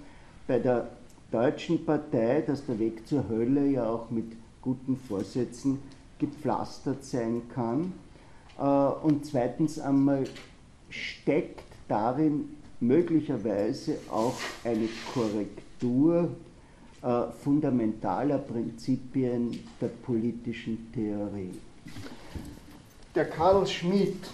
[0.46, 0.88] bei der
[1.30, 5.78] Deutschen Partei, dass der Weg zur Hölle ja auch mit guten Vorsätzen
[6.22, 7.92] gepflastert sein kann.
[8.58, 10.24] Äh, und zweitens einmal
[10.88, 16.30] steckt darin möglicherweise auch eine Korrektur
[17.02, 21.52] äh, fundamentaler Prinzipien der politischen Theorie.
[23.14, 24.24] Der Karl Schmidt,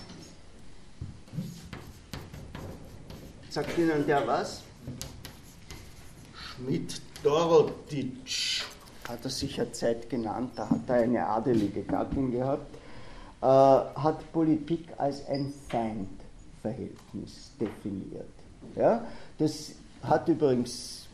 [3.48, 4.62] sagt Ihnen der was?
[6.34, 8.67] Schmidt Dorotitsch
[9.08, 12.74] hat er sicher Zeit genannt, da hat er eine adelige Gattin gehabt,
[13.40, 18.28] äh, hat Politik als ein Feindverhältnis definiert.
[18.76, 19.02] Ja?
[19.38, 21.06] Das hat übrigens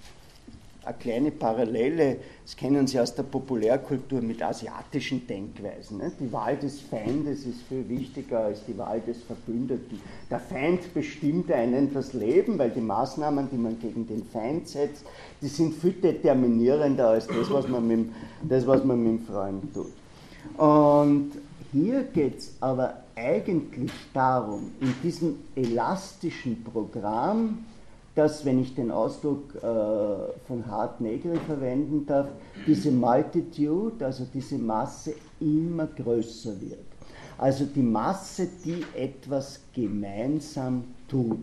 [0.85, 5.96] eine kleine Parallele, das kennen Sie aus der Populärkultur mit asiatischen Denkweisen.
[5.96, 6.12] Ne?
[6.20, 9.98] Die Wahl des Feindes ist viel wichtiger als die Wahl des Verbündeten.
[10.30, 15.07] Der Feind bestimmt einen das Leben, weil die Maßnahmen, die man gegen den Feind setzt,
[15.40, 18.11] die sind viel determinierender als das, was man mit,
[18.46, 19.92] das, was man mit dem Freund tut.
[20.59, 21.33] Und
[21.72, 27.64] hier geht es aber eigentlich darum, in diesem elastischen Programm,
[28.14, 29.61] dass, wenn ich den Ausdruck äh,
[30.46, 32.29] von Hart Negri verwenden darf,
[32.66, 36.85] diese Multitude, also diese Masse, immer größer wird.
[37.37, 41.40] Also die Masse, die etwas gemeinsam tut.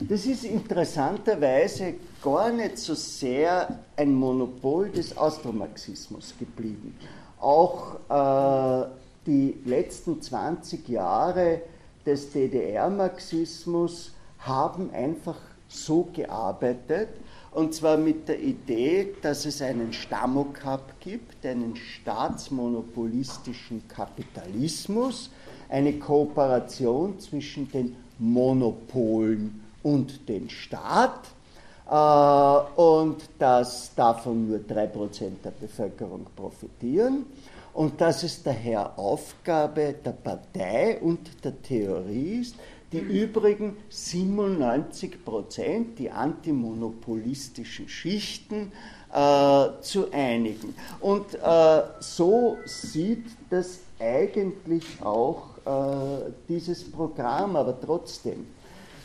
[0.00, 6.98] Das ist interessanterweise gar nicht so sehr ein Monopol des Austromarxismus geblieben.
[7.40, 8.88] Auch äh,
[9.26, 11.62] die letzten 20 Jahre
[12.04, 15.36] des DDR-Marxismus haben einfach
[15.74, 17.08] so gearbeitet,
[17.50, 25.30] und zwar mit der Idee, dass es einen Stammokap gibt, einen staatsmonopolistischen Kapitalismus,
[25.68, 31.28] eine Kooperation zwischen den Monopolen und den Staat
[31.88, 34.88] äh, und dass davon nur 3%
[35.44, 37.26] der Bevölkerung profitieren.
[37.72, 42.54] Und dass es daher Aufgabe der Partei und der Theorie ist,
[42.94, 48.70] die übrigen 97 Prozent, die antimonopolistischen Schichten,
[49.12, 50.74] äh, zu einigen.
[51.00, 58.46] Und äh, so sieht das eigentlich auch äh, dieses Programm, aber trotzdem.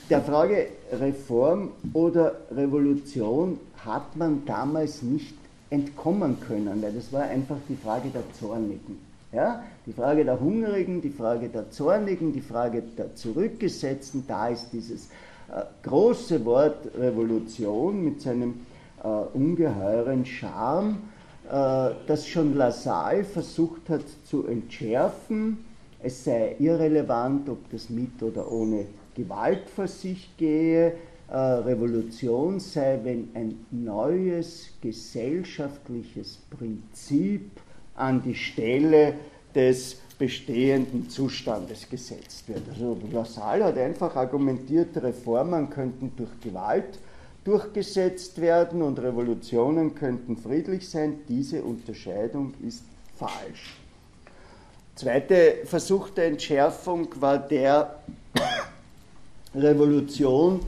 [0.10, 5.36] Der Frage Reform oder Revolution hat man damals nicht
[5.70, 9.00] entkommen können, weil das war einfach die Frage der Zornigen.
[9.32, 9.64] Ja?
[9.90, 15.08] Die Frage der Hungrigen, die Frage der Zornigen, die Frage der Zurückgesetzten, da ist dieses
[15.52, 18.62] äh, große Wort Revolution mit seinem
[19.04, 20.98] äh, ungeheuren Charme,
[21.48, 25.66] äh, das schon Lassalle versucht hat zu entschärfen.
[26.04, 28.86] Es sei irrelevant, ob das mit oder ohne
[29.16, 30.94] Gewalt vor sich gehe.
[31.32, 37.50] Äh, Revolution sei, wenn ein neues gesellschaftliches Prinzip
[37.96, 39.16] an die Stelle
[39.56, 42.64] des bestehenden Zustandes gesetzt wird.
[42.70, 47.00] Also Lassalle hat einfach argumentiert, Reformen könnten durch Gewalt
[47.46, 51.22] durchgesetzt werden und Revolutionen könnten friedlich sein.
[51.28, 52.84] Diese Unterscheidung ist
[53.16, 53.78] falsch.
[54.96, 58.00] Zweite Versuch der Entschärfung war der
[59.56, 60.60] Revolution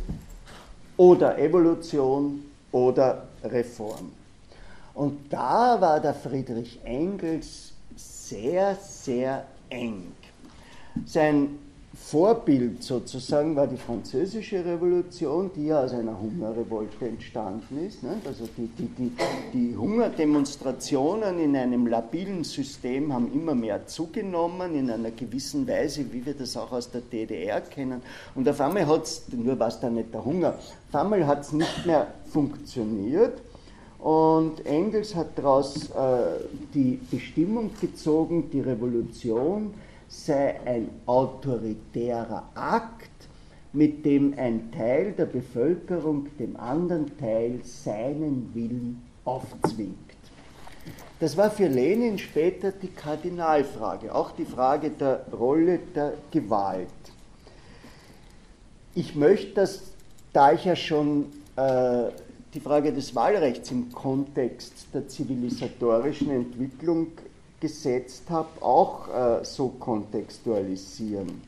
[0.96, 4.12] oder Evolution oder Reform.
[4.94, 7.71] Und da war der Friedrich Engels
[8.32, 10.14] sehr, sehr eng.
[11.06, 11.60] Sein
[11.94, 18.02] Vorbild sozusagen war die Französische Revolution, die ja aus einer Hungerrevolte entstanden ist.
[18.04, 18.22] Ne?
[18.26, 19.12] Also die, die, die,
[19.54, 26.26] die, Hungerdemonstrationen in einem labilen System haben immer mehr zugenommen, in einer gewissen Weise, wie
[26.26, 28.02] wir das auch aus der DDR kennen.
[28.36, 30.56] Und auf einmal hat es, nur war es da nicht der Hunger,
[30.90, 33.42] auf einmal hat es nicht mehr funktioniert.
[34.02, 36.44] Und Engels hat daraus äh,
[36.74, 39.76] die Bestimmung gezogen, die Revolution
[40.08, 43.10] sei ein autoritärer Akt,
[43.74, 49.96] mit dem ein Teil der Bevölkerung dem anderen Teil seinen Willen aufzwingt.
[51.20, 56.88] Das war für Lenin später die Kardinalfrage, auch die Frage der Rolle der Gewalt.
[58.96, 59.82] Ich möchte das,
[60.34, 62.10] da ich ja schon äh,
[62.54, 67.08] die Frage des Wahlrechts im Kontext der zivilisatorischen Entwicklung
[67.60, 71.42] gesetzt habe, auch äh, so kontextualisieren.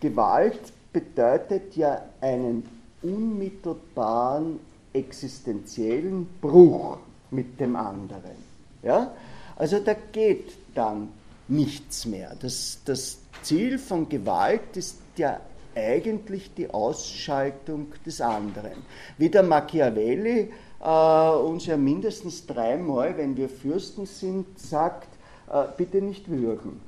[0.00, 0.60] Gewalt
[0.92, 2.66] bedeutet ja einen
[3.02, 4.60] unmittelbaren
[4.92, 6.98] existenziellen Bruch
[7.30, 8.36] mit dem anderen.
[8.82, 9.12] Ja?
[9.56, 11.08] Also da geht dann
[11.48, 12.34] nichts mehr.
[12.40, 15.40] Das, das Ziel von Gewalt ist ja
[15.76, 18.82] eigentlich die Ausschaltung des anderen.
[19.18, 20.50] Wie der Machiavelli
[20.82, 25.08] äh, uns ja mindestens dreimal, wenn wir Fürsten sind, sagt,
[25.52, 26.80] äh, bitte nicht würgen.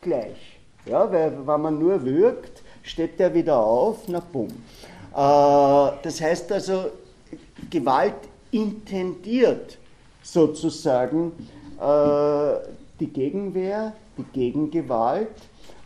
[0.00, 0.58] Gleich.
[0.84, 4.48] Ja, weil wenn man nur würgt, steht der wieder auf, na bumm.
[4.48, 6.90] Äh, das heißt also,
[7.70, 8.14] Gewalt
[8.50, 9.78] intendiert
[10.22, 11.32] sozusagen
[11.80, 12.68] äh,
[13.00, 15.28] die Gegenwehr, die Gegengewalt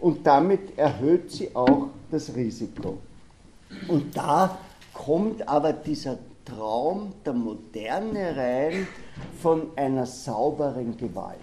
[0.00, 2.98] und damit erhöht sie auch das Risiko.
[3.88, 4.58] Und da
[4.92, 8.86] kommt aber dieser Traum der Moderne rein
[9.40, 11.38] von einer sauberen Gewalt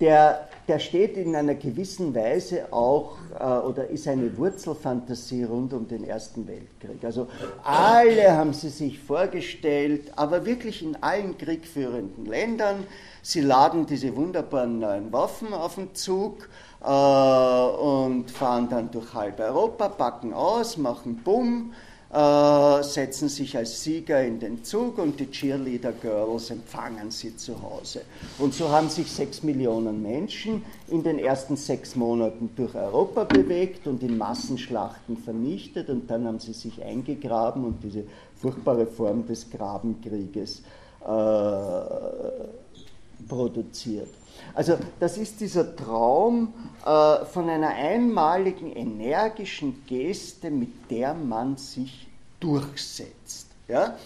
[0.00, 5.86] der, der steht in einer gewissen Weise auch äh, oder ist eine Wurzelfantasie rund um
[5.86, 7.04] den Ersten Weltkrieg.
[7.04, 7.28] Also
[7.62, 12.86] alle haben sie sich vorgestellt, aber wirklich in allen kriegführenden Ländern,
[13.22, 16.48] sie laden diese wunderbaren neuen Waffen auf den Zug
[16.80, 21.72] und fahren dann durch halb Europa, packen aus, machen Bumm
[22.12, 27.62] äh, setzen sich als Sieger in den Zug und die Cheerleader Girls empfangen sie zu
[27.62, 28.02] Hause.
[28.38, 33.86] Und so haben sich sechs Millionen Menschen in den ersten sechs Monaten durch Europa bewegt
[33.86, 38.02] und in Massenschlachten vernichtet und dann haben sie sich eingegraben und diese
[38.34, 40.62] furchtbare Form des Grabenkrieges
[41.02, 41.80] äh,
[43.28, 44.08] produziert.
[44.54, 46.52] Also das ist dieser Traum
[46.84, 52.08] äh, von einer einmaligen energischen Geste, mit der man sich
[52.40, 53.48] durchsetzt.
[53.68, 53.96] Ja?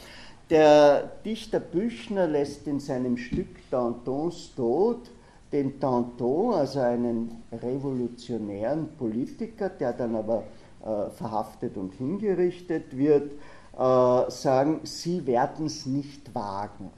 [0.51, 5.11] Der Dichter Büchner lässt in seinem Stück Dantons Tod
[5.55, 10.43] den Danton, also einen revolutionären Politiker, der dann aber
[10.85, 13.31] äh, verhaftet und hingerichtet wird,
[13.79, 16.91] äh, sagen, Sie werden es nicht wagen.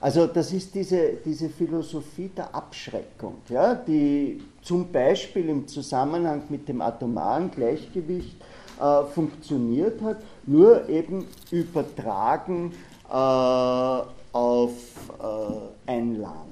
[0.00, 6.68] Also das ist diese, diese Philosophie der Abschreckung, ja, die zum Beispiel im Zusammenhang mit
[6.68, 8.36] dem atomaren Gleichgewicht
[8.80, 12.72] äh, funktioniert hat, nur eben übertragen
[13.08, 14.72] äh, auf
[15.18, 16.46] äh, ein Land.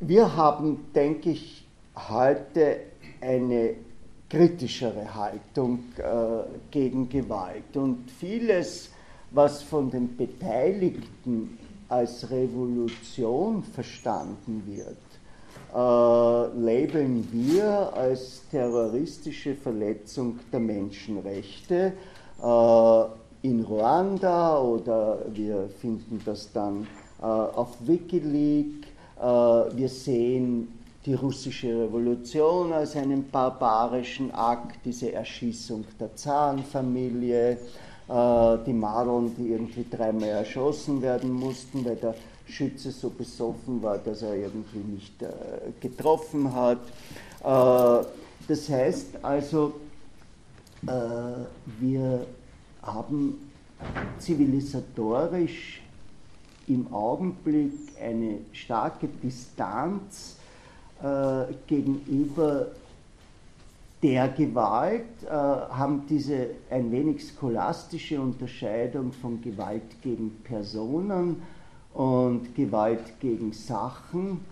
[0.00, 1.66] Wir haben, denke ich,
[2.08, 2.80] heute
[3.20, 3.74] eine
[4.28, 6.02] kritischere Haltung äh,
[6.70, 8.90] gegen Gewalt und vieles,
[9.36, 11.58] was von den Beteiligten
[11.88, 14.96] als Revolution verstanden wird,
[15.74, 21.92] äh, labeln wir als terroristische Verletzung der Menschenrechte
[22.42, 23.04] äh,
[23.46, 26.86] in Ruanda oder wir finden das dann
[27.20, 28.88] äh, auf Wikileaks.
[29.20, 30.68] Äh, wir sehen
[31.04, 37.58] die russische Revolution als einen barbarischen Akt, diese Erschießung der Zarenfamilie.
[38.08, 42.14] Äh, die Madeln, die irgendwie dreimal erschossen werden mussten, weil der
[42.46, 45.28] Schütze so besoffen war, dass er irgendwie nicht äh,
[45.80, 46.78] getroffen hat.
[47.42, 48.06] Äh,
[48.48, 49.74] das heißt also,
[51.80, 52.26] wir
[52.82, 53.50] haben
[54.18, 55.82] zivilisatorisch
[56.68, 60.36] im Augenblick eine starke Distanz
[61.66, 62.68] gegenüber
[64.06, 71.42] der Gewalt, äh, haben diese ein wenig scholastische Unterscheidung von Gewalt gegen Personen
[71.92, 74.42] und Gewalt gegen Sachen,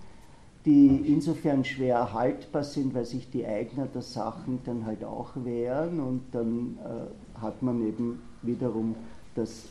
[0.64, 6.00] die insofern schwer erhaltbar sind, weil sich die Eigner der Sachen dann halt auch wehren
[6.00, 8.96] und dann äh, hat man eben wiederum
[9.36, 9.66] das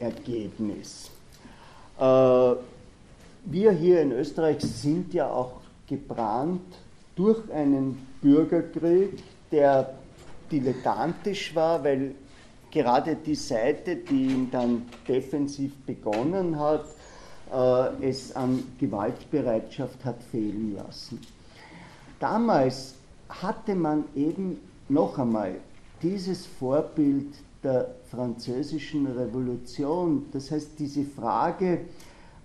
[0.00, 1.12] Ergebnis.
[1.96, 2.02] Äh,
[3.44, 6.74] wir hier in Österreich sind ja auch gebrannt
[7.18, 9.94] durch einen Bürgerkrieg, der
[10.52, 12.14] dilettantisch war, weil
[12.70, 16.84] gerade die Seite, die ihn dann defensiv begonnen hat,
[17.52, 21.20] äh, es an Gewaltbereitschaft hat fehlen lassen.
[22.20, 22.94] Damals
[23.28, 24.58] hatte man eben
[24.88, 25.56] noch einmal
[26.00, 31.80] dieses Vorbild der französischen Revolution, das heißt diese Frage,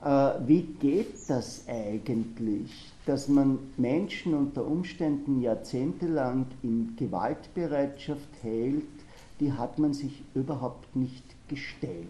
[0.03, 0.07] äh,
[0.47, 8.83] wie geht das eigentlich, dass man Menschen unter Umständen jahrzehntelang in Gewaltbereitschaft hält,
[9.39, 12.07] die hat man sich überhaupt nicht gestellt.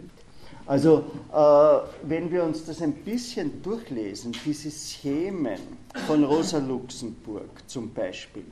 [0.66, 5.58] Also äh, wenn wir uns das ein bisschen durchlesen, diese Schemen
[6.06, 8.44] von Rosa Luxemburg zum Beispiel,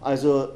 [0.00, 0.48] also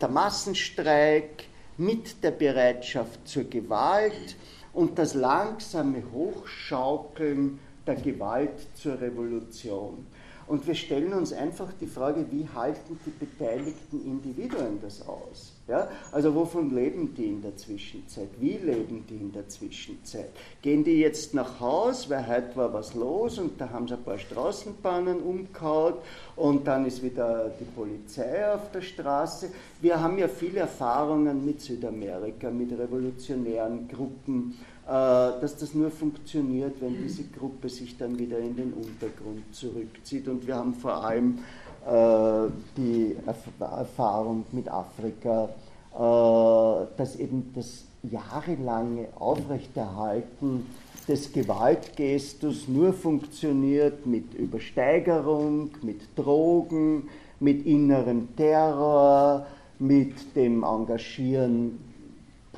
[0.00, 1.44] der Massenstreik
[1.76, 4.36] mit der Bereitschaft zur Gewalt
[4.72, 10.06] und das langsame Hochschaukeln der Gewalt zur Revolution.
[10.48, 15.52] Und wir stellen uns einfach die Frage, wie halten die beteiligten Individuen das aus?
[15.68, 15.88] Ja?
[16.10, 18.28] Also wovon leben die in der Zwischenzeit?
[18.40, 20.30] Wie leben die in der Zwischenzeit?
[20.62, 24.02] Gehen die jetzt nach Haus, weil heute war was los und da haben sie ein
[24.02, 25.94] paar Straßenbahnen umgehauen
[26.34, 29.50] und dann ist wieder die Polizei auf der Straße.
[29.82, 34.56] Wir haben ja viele Erfahrungen mit Südamerika, mit revolutionären Gruppen
[34.88, 40.26] dass das nur funktioniert, wenn diese Gruppe sich dann wieder in den Untergrund zurückzieht.
[40.28, 41.40] Und wir haben vor allem
[41.86, 43.14] äh, die
[43.60, 45.50] Erfahrung mit Afrika,
[45.94, 50.66] äh, dass eben das jahrelange Aufrechterhalten
[51.06, 57.08] des Gewaltgestus nur funktioniert mit Übersteigerung, mit Drogen,
[57.40, 59.46] mit innerem Terror,
[59.78, 61.78] mit dem Engagieren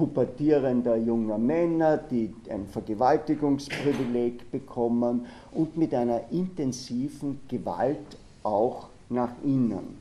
[0.01, 9.99] pubertierender junger Männer, die ein Vergewaltigungsprivileg bekommen und mit einer intensiven Gewalt auch nach innen.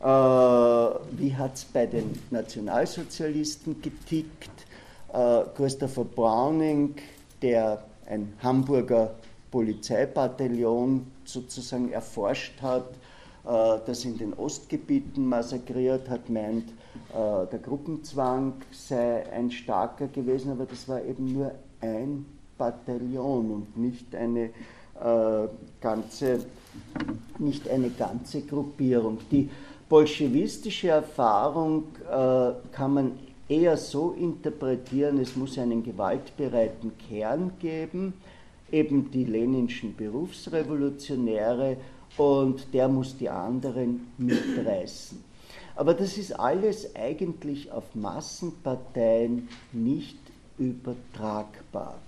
[0.00, 4.66] Äh, wie hat es bei den Nationalsozialisten getickt?
[5.12, 6.94] Äh, Christopher Browning,
[7.42, 9.16] der ein Hamburger
[9.50, 12.88] Polizeibataillon sozusagen erforscht hat,
[13.44, 16.72] äh, das in den Ostgebieten massakriert hat, meint,
[17.12, 22.26] der Gruppenzwang sei ein starker gewesen, aber das war eben nur ein
[22.58, 24.50] Bataillon und nicht eine
[25.00, 25.48] äh,
[25.80, 26.46] ganze,
[27.38, 29.18] nicht eine ganze Gruppierung.
[29.30, 29.50] Die
[29.88, 33.12] bolschewistische Erfahrung äh, kann man
[33.48, 38.14] eher so interpretieren, es muss einen gewaltbereiten Kern geben,
[38.72, 41.76] eben die leninschen Berufsrevolutionäre,
[42.16, 45.25] und der muss die anderen mitreißen.
[45.76, 50.18] Aber das ist alles eigentlich auf Massenparteien nicht
[50.58, 51.98] übertragbar.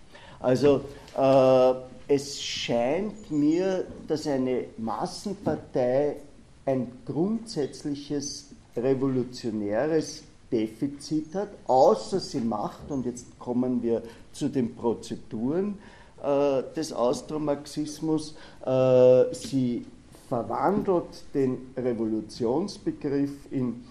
[0.40, 0.80] Also
[1.16, 1.74] äh,
[2.08, 6.16] es scheint mir, dass eine Massenpartei
[6.64, 14.02] ein grundsätzliches revolutionäres Defizit hat, außer sie macht, und jetzt kommen wir
[14.32, 15.78] zu den Prozeduren
[16.22, 19.84] äh, des Austromarxismus, äh, sie
[20.28, 23.84] verwandelt den Revolutionsbegriff in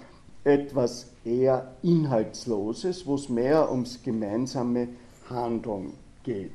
[0.43, 4.87] etwas eher Inhaltsloses, wo es mehr ums gemeinsame
[5.29, 6.53] Handeln geht.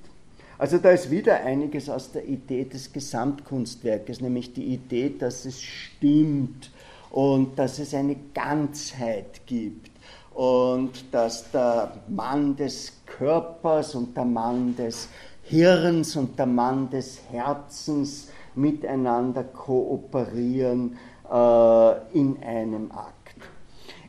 [0.59, 5.61] Also da ist wieder einiges aus der Idee des Gesamtkunstwerkes, nämlich die Idee, dass es
[5.61, 6.71] stimmt
[7.11, 9.91] und dass es eine Ganzheit gibt
[10.35, 15.09] und dass der Mann des Körpers und der Mann des
[15.43, 20.99] Hirns und der Mann des Herzens miteinander kooperieren
[21.31, 23.37] äh, in einem Akt.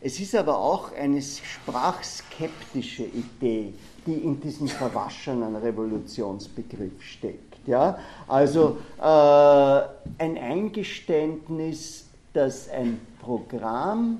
[0.01, 3.73] Es ist aber auch eine sprachskeptische Idee,
[4.05, 7.65] die in diesem verwaschenen Revolutionsbegriff steckt.
[7.65, 7.97] Ja?
[8.27, 9.03] Also äh,
[10.21, 14.19] ein Eingeständnis, dass ein Programm,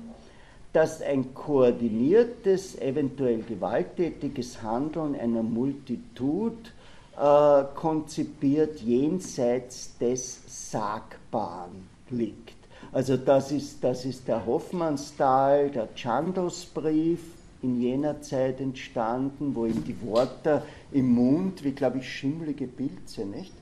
[0.72, 6.72] das ein koordiniertes, eventuell gewalttätiges Handeln einer Multitud
[7.16, 12.56] äh, konzipiert jenseits des Sagbaren liegt.
[12.92, 17.20] Also das ist, das ist der Hoffmannsthal, der Chandos-Brief
[17.62, 20.62] in jener Zeit entstanden, wo ihm die Worte
[20.92, 23.52] im Mund, wie glaube ich schimmlige Pilze, nicht?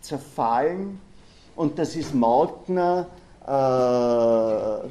[0.00, 1.00] zerfallen.
[1.56, 3.06] Und das ist Mautner,
[3.46, 4.88] Äh,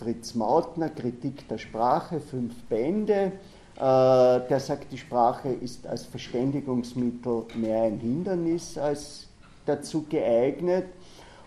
[0.00, 3.32] Fritz Mautner, Kritik der Sprache, fünf Bände.
[3.76, 9.26] Äh, der sagt, die Sprache ist als Verständigungsmittel mehr ein Hindernis als
[9.66, 10.86] dazu geeignet.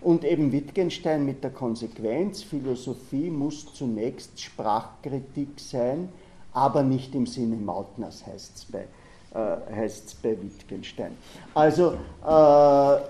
[0.01, 6.09] Und eben Wittgenstein mit der Konsequenz, Philosophie muss zunächst Sprachkritik sein,
[6.53, 8.87] aber nicht im Sinne Mautners heißt es bei,
[9.33, 9.89] äh,
[10.21, 11.17] bei Wittgenstein.
[11.53, 11.93] Also
[12.25, 13.01] äh,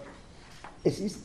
[0.88, 1.20] es ist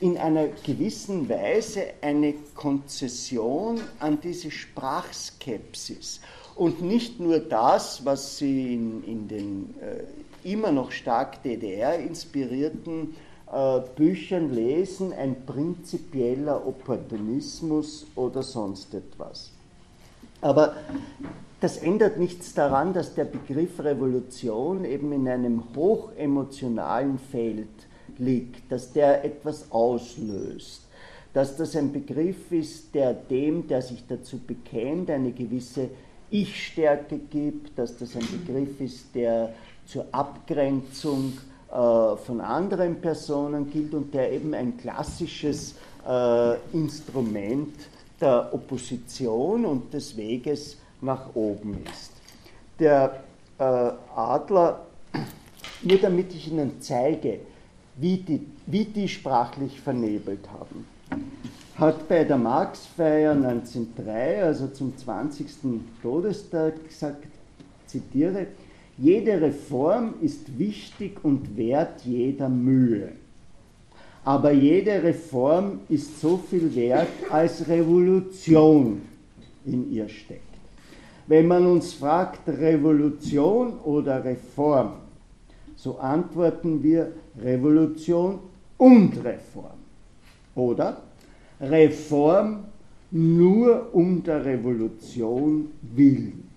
[0.00, 6.20] in einer gewissen Weise eine Konzession an diese Sprachskepsis.
[6.56, 13.14] Und nicht nur das, was sie in, in den äh, immer noch stark DDR-inspirierten
[13.52, 19.50] äh, Büchern lesen, ein prinzipieller Opportunismus oder sonst etwas.
[20.40, 20.76] Aber
[21.60, 27.68] das ändert nichts daran, dass der Begriff Revolution eben in einem hochemotionalen Feld
[28.18, 30.82] liegt, dass der etwas auslöst,
[31.32, 35.88] dass das ein Begriff ist, der dem, der sich dazu bekennt, eine gewisse
[36.30, 39.54] Ich-Stärke gibt, dass das ein Begriff ist, der
[39.86, 41.34] zur Abgrenzung
[41.70, 45.74] äh, von anderen Personen gilt und der eben ein klassisches
[46.06, 47.74] äh, Instrument
[48.20, 52.12] der Opposition und des Weges nach oben ist.
[52.78, 53.22] Der
[53.58, 54.86] äh, Adler,
[55.82, 57.40] nur damit ich Ihnen zeige,
[57.96, 60.86] wie die, wie die sprachlich vernebelt haben,
[61.76, 65.46] hat bei der Marx-Feier 1903, also zum 20.
[66.02, 67.26] Todestag, gesagt,
[67.86, 68.46] zitiere,
[68.96, 73.12] jede Reform ist wichtig und wert jeder Mühe.
[74.24, 79.02] Aber jede Reform ist so viel wert, als Revolution
[79.66, 80.42] in ihr steckt.
[81.26, 84.92] Wenn man uns fragt, Revolution oder Reform,
[85.76, 87.12] so antworten wir
[87.42, 88.38] Revolution
[88.78, 89.78] und Reform.
[90.54, 90.98] Oder
[91.60, 92.64] Reform
[93.10, 96.50] nur um der Revolution willen.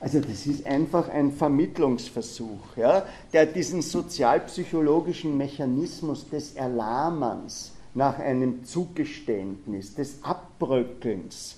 [0.00, 8.64] Also das ist einfach ein Vermittlungsversuch, ja, der diesen sozialpsychologischen Mechanismus des Erlahmens nach einem
[8.64, 11.56] Zugeständnis, des Abbröckelns,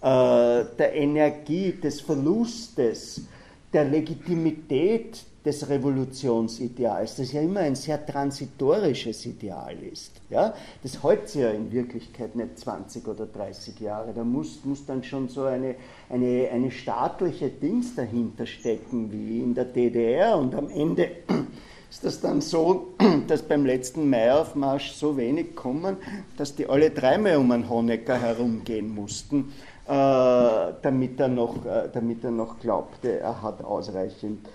[0.00, 3.26] äh, der Energie, des Verlustes,
[3.74, 10.12] der Legitimität des Revolutionsideals, das ja immer ein sehr transitorisches Ideal ist.
[10.30, 10.54] Ja?
[10.82, 14.12] Das hält ja in Wirklichkeit nicht 20 oder 30 Jahre.
[14.14, 15.74] Da muss, muss dann schon so eine,
[16.08, 20.36] eine, eine staatliche Dings dahinter stecken, wie in der DDR.
[20.36, 21.10] Und am Ende
[21.90, 22.94] ist das dann so,
[23.26, 25.96] dass beim letzten Maiaufmarsch so wenig kommen,
[26.36, 29.52] dass die alle dreimal um einen Honecker herumgehen mussten,
[29.88, 34.46] äh, damit, er noch, äh, damit er noch glaubte, er hat ausreichend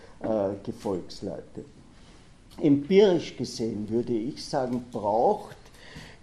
[0.63, 1.65] Gefolgsleute.
[2.59, 5.57] Empirisch gesehen würde ich sagen, braucht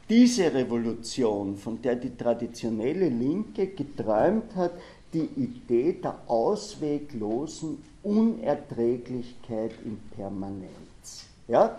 [0.08, 4.72] diese Revolution, von der die traditionelle Linke geträumt hat,
[5.12, 11.26] die Idee der ausweglosen Unerträglichkeit in Permanenz.
[11.48, 11.78] Ja?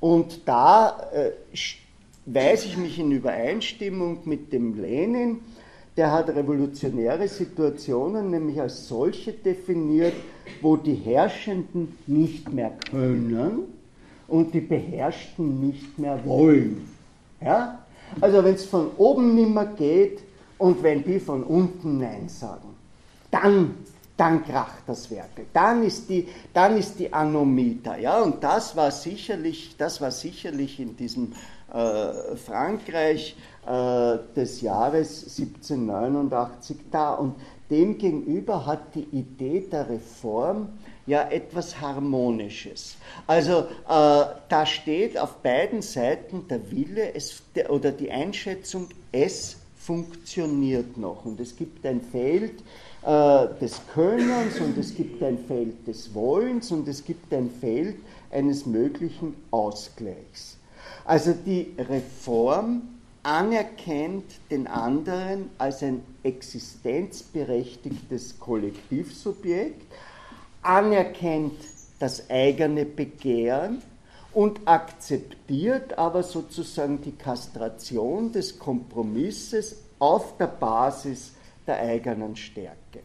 [0.00, 1.30] Und da äh,
[2.26, 5.40] weise ich mich in Übereinstimmung mit dem Lenin,
[5.96, 10.14] der hat revolutionäre Situationen nämlich als solche definiert,
[10.60, 13.64] wo die Herrschenden nicht mehr können
[14.28, 16.88] und die Beherrschten nicht mehr wollen.
[17.40, 17.78] Ja?
[18.20, 20.20] Also wenn es von oben nicht mehr geht
[20.58, 22.68] und wenn die von unten Nein sagen,
[23.30, 23.74] dann,
[24.16, 25.30] dann kracht das Werk.
[25.52, 27.96] Dann ist die, dann ist die Anomie da.
[27.96, 28.22] Ja?
[28.22, 31.32] Und das war sicherlich, das war sicherlich in diesem
[31.72, 37.14] äh, Frankreich des Jahres 1789 da.
[37.14, 37.36] Und
[37.70, 40.68] demgegenüber hat die Idee der Reform
[41.06, 42.96] ja etwas Harmonisches.
[43.26, 49.56] Also äh, da steht auf beiden Seiten der Wille es, der, oder die Einschätzung, es
[49.76, 51.24] funktioniert noch.
[51.24, 52.62] Und es gibt ein Feld
[53.02, 57.96] äh, des Könnens und es gibt ein Feld des Wollens und es gibt ein Feld
[58.30, 60.56] eines möglichen Ausgleichs.
[61.04, 62.82] Also die Reform
[63.22, 69.82] anerkennt den anderen als ein existenzberechtigtes Kollektivsubjekt,
[70.62, 71.58] anerkennt
[71.98, 73.82] das eigene Begehren
[74.32, 81.32] und akzeptiert aber sozusagen die Kastration des Kompromisses auf der Basis
[81.66, 83.00] der eigenen Stärke.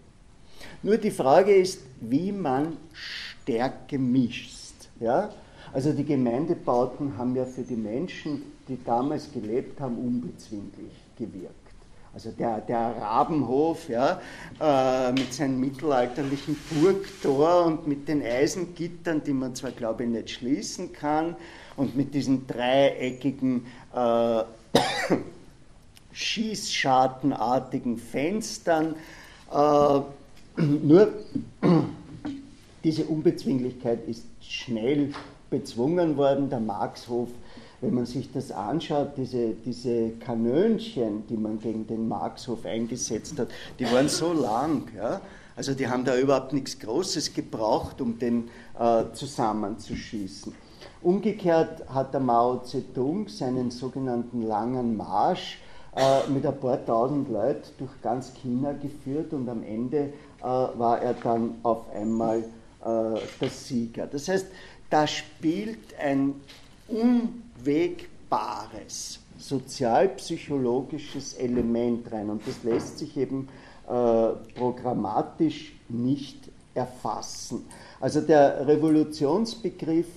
[0.81, 4.73] Nur die Frage ist, wie man Stärke mischt.
[4.99, 5.29] Ja?
[5.73, 11.55] Also die Gemeindebauten haben ja für die Menschen, die damals gelebt haben, unbezwinglich gewirkt.
[12.13, 14.19] Also der, der Rabenhof ja,
[14.59, 20.31] äh, mit seinem mittelalterlichen Burgtor und mit den Eisengittern, die man zwar, glaube ich, nicht
[20.31, 21.35] schließen kann,
[21.75, 24.43] und mit diesen dreieckigen äh,
[26.11, 28.95] schießschartenartigen Fenstern.
[29.51, 29.99] Äh,
[30.59, 31.13] nur
[32.83, 35.13] diese Unbezwinglichkeit ist schnell
[35.51, 36.49] bezwungen worden.
[36.49, 37.29] Der Marxhof,
[37.81, 43.49] wenn man sich das anschaut, diese, diese Kanönchen, die man gegen den Marxhof eingesetzt hat,
[43.79, 44.87] die waren so lang.
[44.95, 45.21] Ja?
[45.55, 48.49] Also die haben da überhaupt nichts Großes gebraucht, um den
[48.79, 50.53] äh, zusammenzuschießen.
[51.01, 55.59] Umgekehrt hat der Mao Zedong seinen sogenannten langen Marsch
[55.95, 61.01] äh, mit ein paar tausend Leuten durch ganz China geführt und am Ende äh, war
[61.01, 64.07] er dann auf einmal äh, der Sieger.
[64.07, 64.47] Das heißt,
[64.89, 66.35] da spielt ein
[67.67, 73.49] unwegbares sozialpsychologisches Element rein und das lässt sich eben
[73.87, 76.37] äh, programmatisch nicht
[76.73, 77.65] erfassen.
[77.99, 80.07] Also der Revolutionsbegriff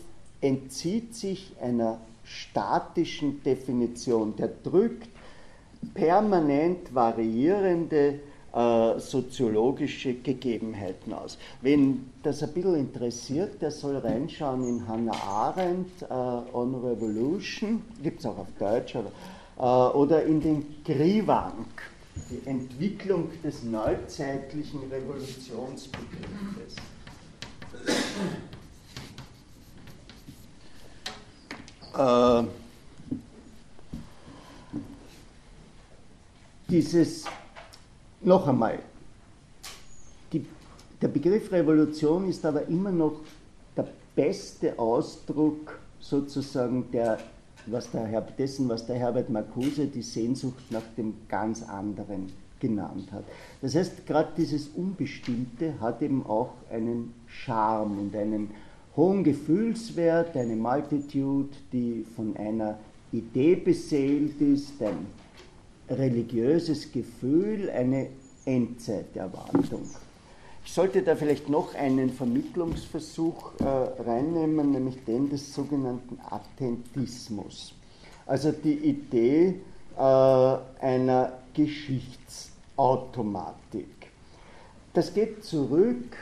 [0.40, 5.08] entzieht sich einer statischen Definition, der drückt
[5.94, 8.20] permanent variierende
[8.52, 11.38] äh, soziologische Gegebenheiten aus.
[11.60, 16.06] Wen das ein bisschen interessiert, der soll reinschauen in Hannah Arendt, äh,
[16.52, 19.12] On Revolution, gibt es auch auf Deutsch, oder,
[19.58, 21.82] äh, oder in den Griwank,
[22.30, 26.76] die Entwicklung des neuzeitlichen Revolutionsbegriffes.
[31.96, 32.44] Äh,
[36.68, 37.24] dieses,
[38.22, 38.78] noch einmal,
[40.32, 40.44] die,
[41.00, 43.20] der Begriff Revolution ist aber immer noch
[43.76, 47.18] der beste Ausdruck sozusagen der,
[47.66, 53.24] was der, dessen, was der Herbert Marcuse die Sehnsucht nach dem ganz anderen genannt hat.
[53.62, 58.50] Das heißt, gerade dieses Unbestimmte hat eben auch einen Charme und einen
[58.96, 62.78] hohen Gefühlswert, eine Multitude, die von einer
[63.12, 65.06] Idee beseelt ist, ein
[65.90, 68.08] religiöses Gefühl, eine
[68.44, 69.88] Endzeiterwartung.
[70.64, 73.64] Ich sollte da vielleicht noch einen Vermittlungsversuch äh,
[74.02, 77.72] reinnehmen, nämlich den des sogenannten Attentismus.
[78.26, 79.54] Also die Idee
[79.96, 83.86] äh, einer Geschichtsautomatik.
[84.92, 86.16] Das geht zurück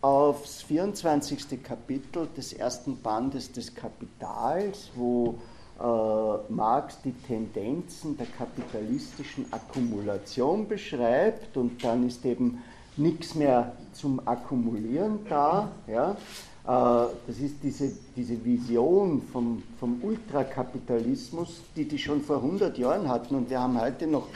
[0.00, 1.62] aufs 24.
[1.62, 5.38] Kapitel des ersten Bandes des Kapitals, wo
[5.80, 12.62] Marx die Tendenzen der kapitalistischen Akkumulation beschreibt und dann ist eben
[12.96, 15.70] nichts mehr zum Akkumulieren da.
[15.86, 16.16] Ja?
[16.64, 23.08] Äh, das ist diese, diese Vision vom, vom Ultrakapitalismus, die die schon vor 100 Jahren
[23.08, 24.28] hatten und wir haben heute noch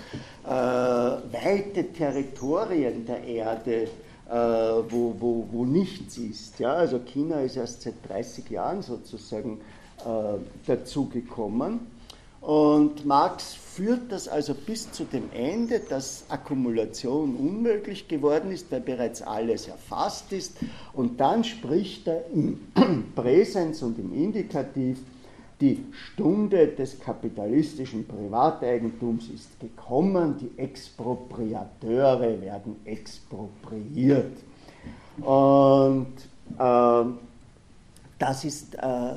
[0.44, 3.88] äh, weite Territorien der Erde,
[4.28, 6.58] äh, wo, wo, wo nichts ist.
[6.58, 6.72] Ja?
[6.72, 9.60] Also China ist erst seit 30 Jahren sozusagen
[10.04, 11.80] äh, dazugekommen.
[12.40, 18.82] Und Marx führt das also bis zu dem Ende, dass Akkumulation unmöglich geworden ist, weil
[18.82, 20.58] bereits alles erfasst ist.
[20.92, 22.60] Und dann spricht er im
[23.16, 24.98] Präsens und im Indikativ,
[25.60, 34.36] die Stunde des kapitalistischen Privateigentums ist gekommen, die Expropriateure werden expropriiert.
[35.22, 36.12] Und
[36.58, 37.04] äh,
[38.18, 39.12] das ist äh,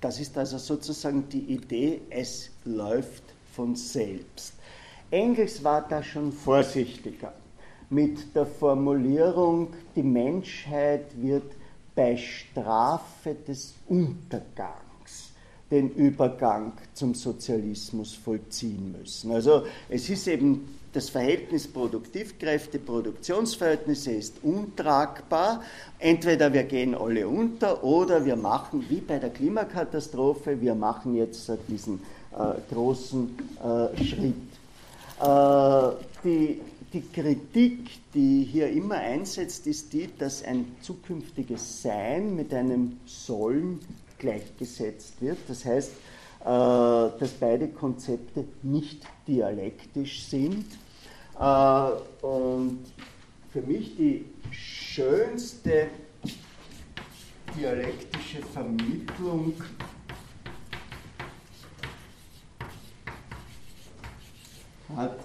[0.00, 3.22] das ist also sozusagen die Idee, es läuft
[3.52, 4.54] von selbst.
[5.10, 7.32] Engels war da schon vorsichtiger
[7.90, 11.52] mit der Formulierung, die Menschheit wird
[11.94, 15.32] bei Strafe des Untergangs
[15.70, 19.30] den Übergang zum Sozialismus vollziehen müssen.
[19.32, 25.62] Also es ist eben das Verhältnis Produktivkräfte, Produktionsverhältnisse ist untragbar.
[25.98, 31.50] Entweder wir gehen alle unter oder wir machen, wie bei der Klimakatastrophe, wir machen jetzt
[31.68, 32.00] diesen
[32.32, 34.34] äh, großen äh, Schritt.
[35.20, 35.90] Äh,
[36.24, 36.60] die,
[36.92, 43.78] die Kritik, die hier immer einsetzt, ist die, dass ein zukünftiges Sein mit einem Sollen
[44.18, 45.38] gleichgesetzt wird.
[45.46, 45.92] Das heißt,
[46.40, 50.64] äh, dass beide Konzepte nicht dialektisch sind.
[51.40, 52.80] Äh, und
[53.50, 55.88] für mich die schönste
[57.56, 59.54] dialektische Vermittlung
[64.94, 65.16] hat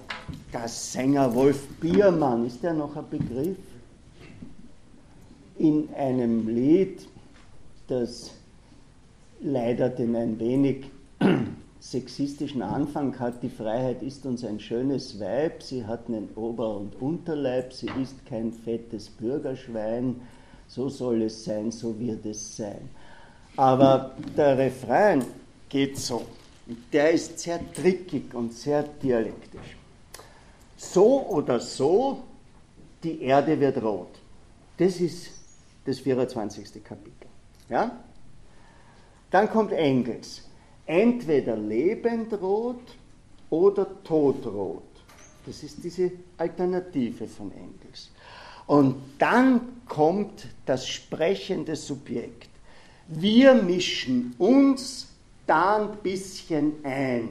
[0.53, 3.57] der Sänger Wolf Biermann, ist der noch ein Begriff?
[5.57, 7.07] In einem Lied,
[7.88, 8.32] das
[9.41, 10.86] leider den ein wenig
[11.91, 16.99] sexistischen Anfang hat, die Freiheit ist uns ein schönes Weib, sie hat einen Ober- und
[16.99, 20.19] Unterleib, sie ist kein fettes Bürgerschwein,
[20.67, 22.89] so soll es sein, so wird es sein.
[23.55, 25.23] Aber der Refrain
[25.69, 26.25] geht so.
[26.91, 29.77] der ist sehr trickig und sehr dialektisch.
[30.75, 32.23] So oder so,
[33.03, 34.19] die Erde wird rot.
[34.77, 35.29] Das ist
[35.86, 36.83] das 24.
[36.83, 37.27] Kapitel.
[37.69, 37.91] Ja?
[39.29, 40.44] Dann kommt Engels.
[40.86, 42.95] Entweder lebend rot
[43.49, 44.83] oder todrot.
[45.45, 48.09] Das ist diese Alternative von Engels.
[48.67, 52.49] Und dann kommt das sprechende Subjekt.
[53.07, 55.07] Wir mischen uns
[55.45, 57.29] da ein bisschen ein.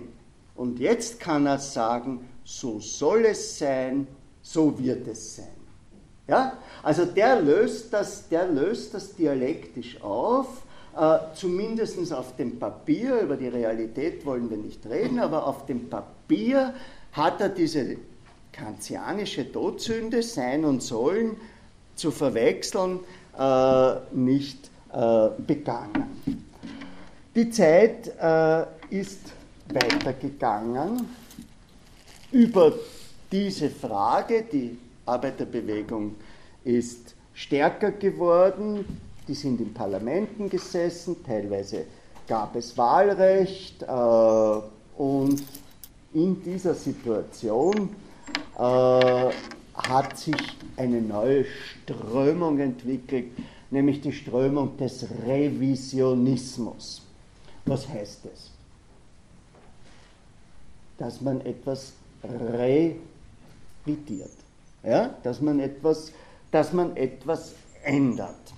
[0.55, 4.07] Und jetzt kann er sagen, so soll es sein,
[4.42, 5.46] so wird es sein.
[6.28, 6.59] Ja?
[6.82, 10.62] Also der löst, das, der löst das dialektisch auf,
[10.97, 15.88] äh, zumindest auf dem Papier, über die Realität wollen wir nicht reden, aber auf dem
[15.88, 16.74] Papier
[17.12, 17.97] hat er diese
[18.53, 21.36] kantianische Todsünde, Sein und Sollen,
[21.97, 23.01] zu verwechseln,
[23.38, 26.45] äh, nicht äh, begangen.
[27.34, 29.20] Die Zeit äh, ist
[29.72, 31.07] weitergegangen
[32.30, 32.72] über
[33.30, 34.76] diese Frage, die
[35.07, 36.14] Arbeiterbewegung
[36.64, 38.84] ist stärker geworden,
[39.27, 41.87] die sind in Parlamenten gesessen, teilweise
[42.27, 45.43] gab es Wahlrecht äh, und
[46.12, 47.91] in dieser Situation
[48.57, 49.31] äh,
[49.75, 50.37] hat sich
[50.77, 53.27] eine neue Strömung entwickelt,
[53.70, 57.03] nämlich die Strömung des Revisionismus.
[57.66, 58.51] Was heißt es?
[60.99, 63.01] Dass man etwas revidiert,
[64.85, 65.14] ja?
[65.22, 66.12] dass, man etwas,
[66.51, 68.53] dass man etwas ändert.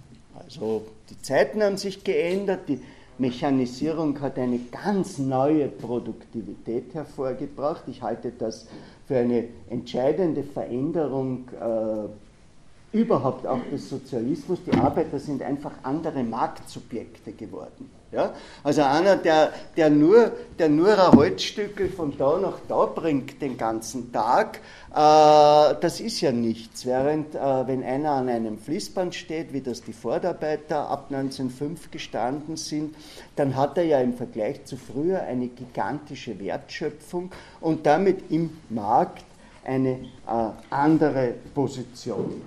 [0.47, 2.81] Also die Zeiten haben sich geändert, die
[3.19, 7.83] Mechanisierung hat eine ganz neue Produktivität hervorgebracht.
[7.87, 8.67] Ich halte das
[9.07, 14.59] für eine entscheidende Veränderung äh, überhaupt auch des Sozialismus.
[14.67, 17.91] Die Arbeiter sind einfach andere Marktsubjekte geworden.
[18.17, 18.33] Ja?
[18.65, 23.59] Also einer, der, der, nur, der nur ein Holzstückel von da nach da bringt den
[23.59, 24.61] ganzen Tag,
[24.91, 26.87] äh, das ist ja nichts.
[26.87, 32.57] Während, äh, wenn einer an einem Fließband steht, wie das die Vorarbeiter ab 1905 gestanden
[32.57, 32.97] sind,
[33.37, 39.25] dann hat er ja im Vergleich zu früher eine gigantische Wertschöpfung und damit im Markt
[39.65, 42.41] eine äh, andere Position.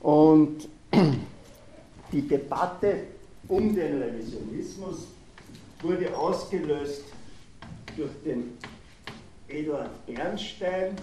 [0.00, 0.68] Und
[2.12, 2.94] die Debatte
[3.48, 5.08] um den Revisionismus
[5.82, 7.04] wurde ausgelöst
[7.96, 8.52] durch den
[9.48, 10.96] Eduard Bernstein,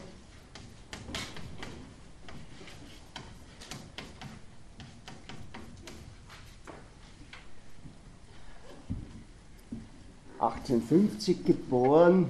[10.39, 12.29] (1850) geboren,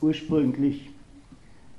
[0.00, 0.90] ursprünglich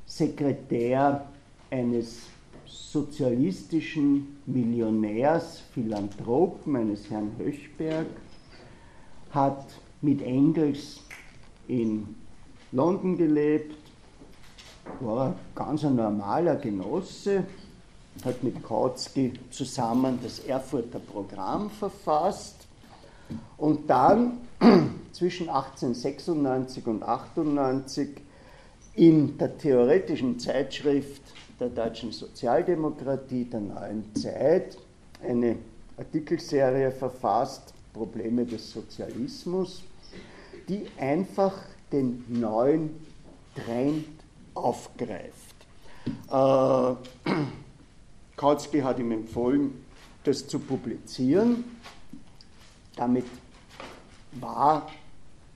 [0.08, 1.28] Sekretär
[1.70, 2.22] eines
[2.68, 8.08] sozialistischen Millionärs, Philanthropen eines Herrn Höchberg,
[9.32, 9.66] hat
[10.02, 11.02] mit Engels
[11.68, 12.16] in
[12.72, 13.76] London gelebt,
[15.00, 17.46] war ein ganz ein normaler Genosse,
[18.24, 22.68] hat mit Kautsky zusammen das Erfurter Programm verfasst
[23.58, 24.38] und dann
[25.12, 28.10] zwischen 1896 und 1898
[28.94, 31.22] in der theoretischen Zeitschrift
[31.60, 34.78] der deutschen Sozialdemokratie, der neuen Zeit,
[35.24, 35.58] eine
[35.98, 39.84] Artikelserie verfasst, Probleme des Sozialismus,
[40.68, 41.54] die einfach
[41.92, 42.90] den neuen
[43.56, 44.06] Trend
[44.54, 45.56] aufgreift.
[46.30, 46.96] Äh,
[48.36, 49.86] Kautsky hat ihm empfohlen,
[50.24, 51.64] das zu publizieren.
[52.96, 53.26] Damit
[54.34, 54.90] war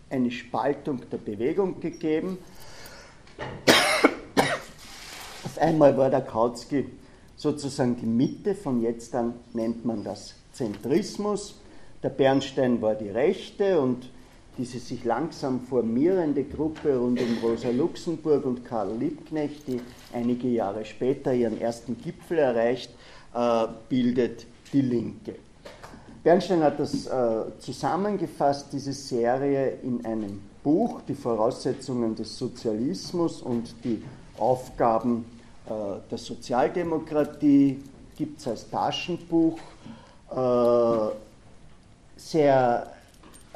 [0.10, 2.38] eine Spaltung der Bewegung gegeben.
[5.50, 6.86] Auf einmal war der Kautsky
[7.36, 11.56] sozusagen die Mitte, von jetzt an nennt man das Zentrismus.
[12.04, 14.12] Der Bernstein war die Rechte und
[14.60, 19.82] diese sich langsam formierende Gruppe rund um Rosa Luxemburg und Karl Liebknecht, die
[20.14, 22.92] einige Jahre später ihren ersten Gipfel erreicht,
[23.34, 25.34] äh, bildet die Linke.
[26.24, 33.74] Bernstein hat das äh, zusammengefasst, diese Serie, in einem Buch, die Voraussetzungen des Sozialismus und
[33.84, 34.04] die
[34.38, 35.26] Aufgaben
[35.70, 37.80] der Sozialdemokratie,
[38.18, 39.60] gibt es als Taschenbuch.
[40.32, 41.12] Äh,
[42.18, 42.92] sehr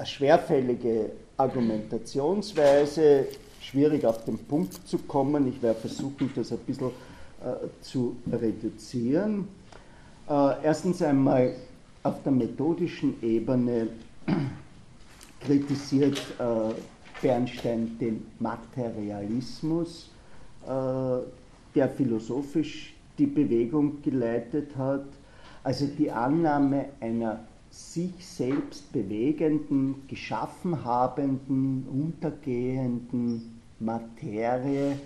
[0.05, 3.27] schwerfällige Argumentationsweise,
[3.61, 5.47] schwierig auf den Punkt zu kommen.
[5.47, 9.47] Ich werde versuchen, das ein bisschen äh, zu reduzieren.
[10.29, 11.53] Äh, erstens einmal
[12.03, 13.87] auf der methodischen Ebene
[15.41, 16.73] kritisiert äh,
[17.21, 20.09] Bernstein den Materialismus
[20.65, 21.42] äh,
[21.75, 25.05] der philosophisch die Bewegung geleitet hat.
[25.63, 34.97] Also die Annahme einer sich selbst bewegenden, geschaffen habenden, untergehenden Materie,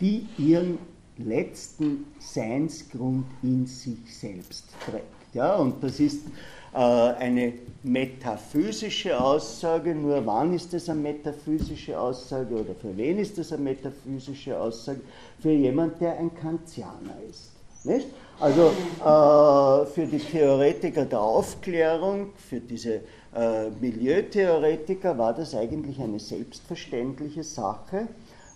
[0.00, 0.78] die ihren
[1.18, 5.34] letzten Seinsgrund in sich selbst trägt.
[5.34, 6.26] Ja, und das ist
[6.72, 7.52] eine
[7.82, 13.62] metaphysische Aussage, nur wann ist das eine metaphysische Aussage oder für wen ist das eine
[13.62, 15.00] metaphysische Aussage?
[15.40, 17.50] Für jemand, der ein Kantianer ist.
[17.84, 18.06] Nicht?
[18.38, 23.00] Also äh, für die Theoretiker der Aufklärung, für diese
[23.34, 28.08] äh, Milieutheoretiker war das eigentlich eine selbstverständliche Sache,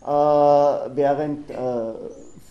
[0.03, 1.55] äh, während äh,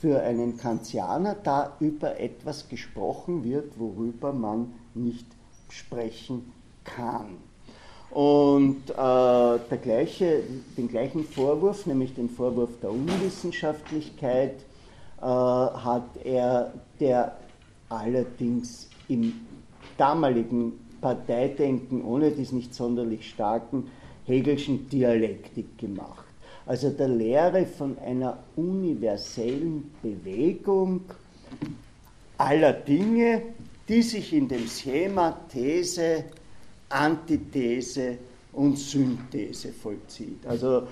[0.02, 5.26] für einen Kantianer da über etwas gesprochen wird, worüber man nicht
[5.70, 6.52] sprechen
[6.84, 7.38] kann.
[8.12, 10.44] Und äh, der gleiche,
[10.78, 14.56] den gleichen Vorwurf, nämlich den Vorwurf der Unwissenschaftlichkeit,
[15.22, 17.36] äh, hat er, der
[17.90, 19.34] allerdings im
[19.98, 23.92] damaligen Parteidenken ohne dies nicht sonderlich starken
[24.26, 26.26] Hegelschen Dialektik gemacht.
[26.66, 31.02] Also der Lehre von einer universellen Bewegung
[32.38, 33.42] aller Dinge,
[33.88, 36.26] die sich in dem Schema These,
[36.90, 38.18] Antithese
[38.54, 40.46] und Synthese vollzieht.
[40.46, 40.88] Also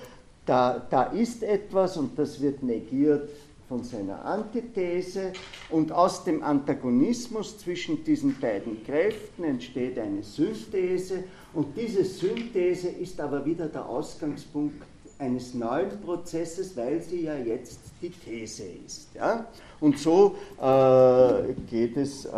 [0.46, 3.30] da, da ist etwas und das wird negiert
[3.68, 5.32] von seiner Antithese
[5.70, 11.24] und aus dem Antagonismus zwischen diesen beiden Kräften entsteht eine Synthese
[11.54, 14.82] und diese Synthese ist aber wieder der Ausgangspunkt
[15.18, 19.08] eines neuen Prozesses, weil sie ja jetzt die These ist.
[19.14, 19.46] Ja?
[19.80, 22.30] Und so äh, geht es äh,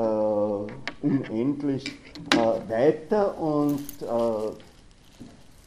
[1.03, 1.87] unendlich
[2.33, 4.53] äh, weiter und äh,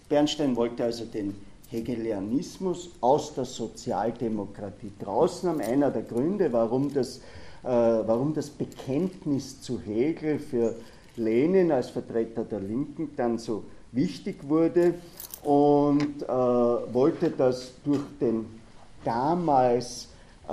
[0.07, 1.35] Bernstein wollte also den
[1.69, 5.61] Hegelianismus aus der Sozialdemokratie draußen haben.
[5.61, 10.75] Einer der Gründe, warum das, äh, warum das Bekenntnis zu Hegel für
[11.15, 14.95] Lenin als Vertreter der Linken dann so wichtig wurde
[15.43, 18.58] und äh, wollte das durch den
[19.03, 20.07] damals
[20.47, 20.51] äh,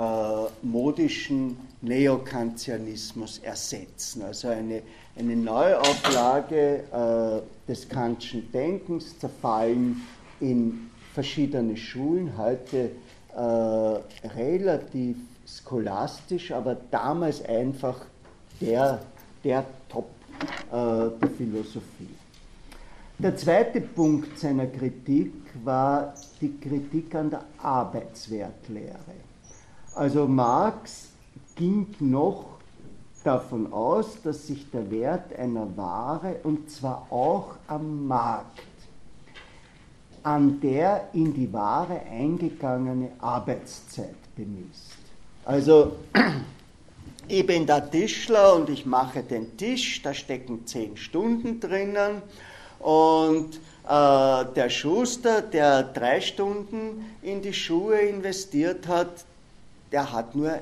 [0.61, 4.23] modischen Neokantianismus ersetzen.
[4.23, 4.81] Also eine,
[5.17, 10.01] eine Neuauflage äh, des Kantschen Denkens, zerfallen
[10.39, 12.91] in verschiedene Schulen, heute
[13.35, 18.05] äh, relativ scholastisch, aber damals einfach
[18.61, 18.99] der,
[19.43, 20.09] der Top
[20.41, 22.15] äh, der Philosophie.
[23.19, 25.33] Der zweite Punkt seiner Kritik
[25.63, 28.95] war die Kritik an der Arbeitswertlehre.
[29.95, 31.09] Also Marx
[31.55, 32.57] ging noch
[33.23, 38.61] davon aus, dass sich der Wert einer Ware, und zwar auch am Markt,
[40.23, 44.97] an der in die Ware eingegangene Arbeitszeit bemisst.
[45.45, 45.97] Also
[47.27, 52.21] ich bin der Tischler und ich mache den Tisch, da stecken zehn Stunden drinnen
[52.79, 53.59] und
[53.89, 59.25] der Schuster, der drei Stunden in die Schuhe investiert hat,
[59.91, 60.59] der hat nur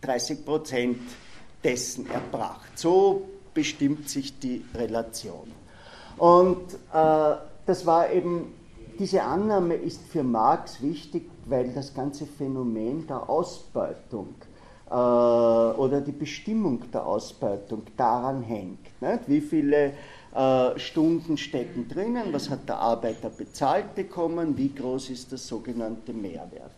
[0.00, 0.98] 30 Prozent
[1.62, 2.70] dessen erbracht.
[2.76, 5.52] So bestimmt sich die Relation.
[6.16, 7.34] Und äh,
[7.66, 8.54] das war eben,
[8.98, 14.34] diese Annahme ist für Marx wichtig, weil das ganze Phänomen der Ausbeutung
[14.90, 19.00] äh, oder die Bestimmung der Ausbeutung daran hängt.
[19.00, 19.20] Nicht?
[19.26, 19.92] Wie viele äh,
[20.76, 26.70] Stunden stecken drinnen, was hat der Arbeiter bezahlt bekommen, wie groß ist der sogenannte Mehrwert.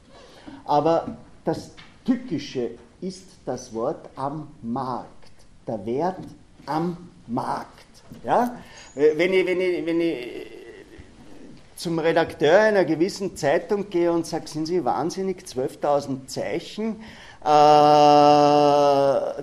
[0.64, 1.72] Aber das
[2.04, 2.70] Tückische
[3.00, 5.32] ist das Wort am Markt,
[5.66, 6.24] der Wert
[6.66, 6.96] am
[7.26, 7.68] Markt.
[8.24, 8.56] Ja?
[8.94, 10.46] Wenn, ich, wenn, ich, wenn ich
[11.76, 17.04] zum Redakteur einer gewissen Zeitung gehe und sage, sind Sie wahnsinnig, 12.000 Zeichen, äh,
[17.42, 19.34] drei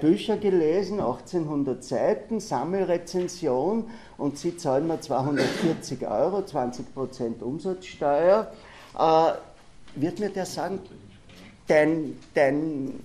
[0.00, 8.50] Bücher gelesen, 1800 Seiten, Sammelrezension und Sie zahlen mir 240 Euro, 20% Umsatzsteuer,
[8.98, 9.32] äh,
[9.94, 10.80] wird mir der sagen,
[11.68, 13.04] dein, dein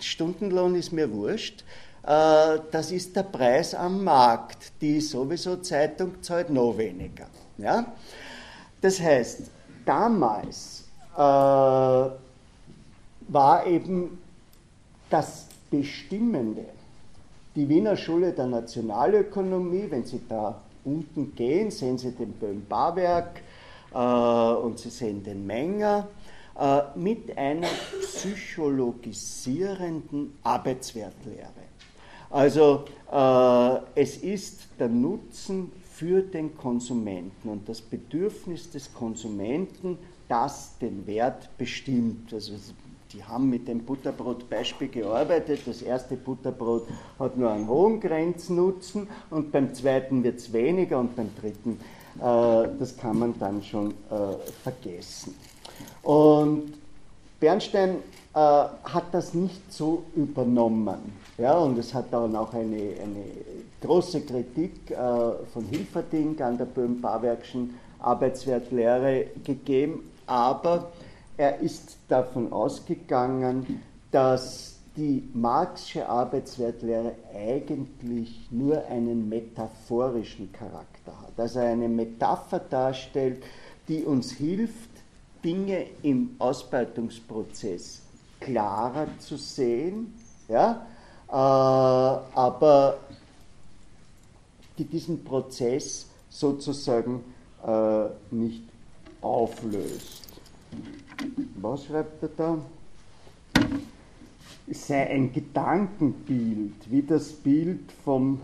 [0.00, 1.64] Stundenlohn ist mir wurscht,
[2.06, 4.80] äh, das ist der Preis am Markt.
[4.80, 7.26] Die sowieso Zeitung zahlt noch weniger.
[7.58, 7.92] Ja?
[8.80, 9.42] Das heißt,
[9.84, 10.84] damals
[11.16, 12.08] äh,
[13.28, 14.18] war eben
[15.10, 16.64] das Bestimmende.
[17.54, 23.42] Die Wiener Schule der Nationalökonomie, wenn Sie da unten gehen, sehen Sie den Böhm-Barwerk
[23.92, 26.06] äh, und Sie sehen den Menger,
[26.58, 27.68] äh, mit einer
[28.00, 31.50] psychologisierenden Arbeitswertlehre.
[32.30, 39.98] Also äh, es ist der Nutzen für den Konsumenten und das Bedürfnis des Konsumenten,
[40.28, 42.32] das den Wert bestimmt.
[42.32, 42.54] Also
[43.16, 45.60] die haben mit dem Butterbrot-Beispiel gearbeitet.
[45.64, 46.86] Das erste Butterbrot
[47.18, 51.80] hat nur einen hohen Grenznutzen und beim zweiten wird es weniger und beim dritten,
[52.18, 53.94] äh, das kann man dann schon äh,
[54.62, 55.34] vergessen.
[56.02, 56.74] Und
[57.40, 57.96] Bernstein
[58.34, 61.26] äh, hat das nicht so übernommen.
[61.38, 63.24] Ja, und es hat dann auch eine, eine
[63.80, 64.96] große Kritik äh,
[65.52, 70.90] von Hilferding an der Böhm-Barwerkschen Arbeitswertlehre gegeben, aber
[71.36, 81.58] er ist davon ausgegangen, dass die Marxische Arbeitswertlehre eigentlich nur einen metaphorischen Charakter hat, also
[81.58, 83.42] eine Metapher darstellt,
[83.88, 84.90] die uns hilft,
[85.44, 88.02] Dinge im Ausbeutungsprozess
[88.40, 90.14] klarer zu sehen,
[90.48, 90.86] ja,
[91.28, 92.98] äh, aber
[94.78, 97.22] die diesen Prozess sozusagen
[97.66, 98.62] äh, nicht
[99.20, 100.22] auflöst.
[101.60, 102.58] Was schreibt er da?
[104.68, 108.40] Es sei ein Gedankenbild, wie das Bild vom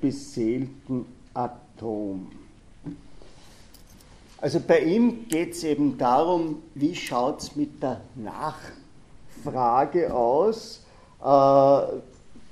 [0.00, 2.30] beseelten Atom.
[4.38, 10.82] Also bei ihm geht es eben darum, wie schaut es mit der Nachfrage aus.
[11.22, 11.80] Äh,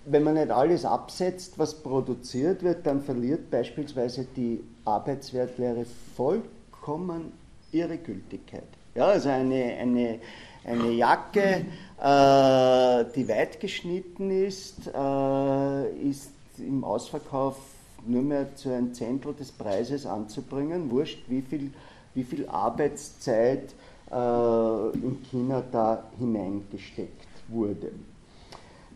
[0.06, 7.32] wenn man nicht alles absetzt, was produziert wird, dann verliert beispielsweise die Arbeitswertlehre vollkommen
[7.70, 8.64] ihre Gültigkeit.
[8.94, 10.18] Ja, also eine, eine,
[10.64, 11.64] eine Jacke,
[11.98, 17.56] äh, die weit geschnitten ist, äh, ist im Ausverkauf
[18.04, 20.90] nur mehr zu einem Zehntel des Preises anzubringen.
[20.90, 21.72] Wurscht, wie viel,
[22.14, 23.72] wie viel Arbeitszeit
[24.10, 27.92] äh, in China da hineingesteckt wurde.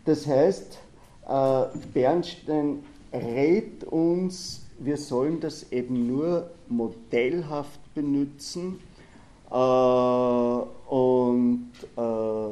[0.05, 0.77] Das heißt,
[1.27, 8.79] äh, Bernstein rät uns, wir sollen das eben nur modellhaft benutzen
[9.49, 12.49] und äh,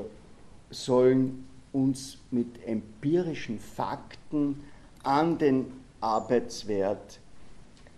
[0.70, 4.64] sollen uns mit empirischen Fakten
[5.04, 5.66] an den
[6.00, 7.20] Arbeitswert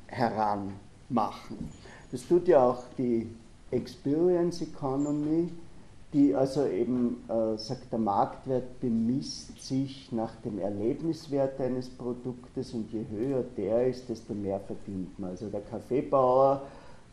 [0.07, 1.69] heranmachen.
[2.11, 3.29] Das tut ja auch die
[3.71, 5.49] Experience Economy,
[6.13, 12.91] die also eben äh, sagt, der Marktwert bemisst sich nach dem Erlebniswert eines Produktes und
[12.91, 15.31] je höher der ist, desto mehr verdient man.
[15.31, 16.61] Also der Kaffeebauer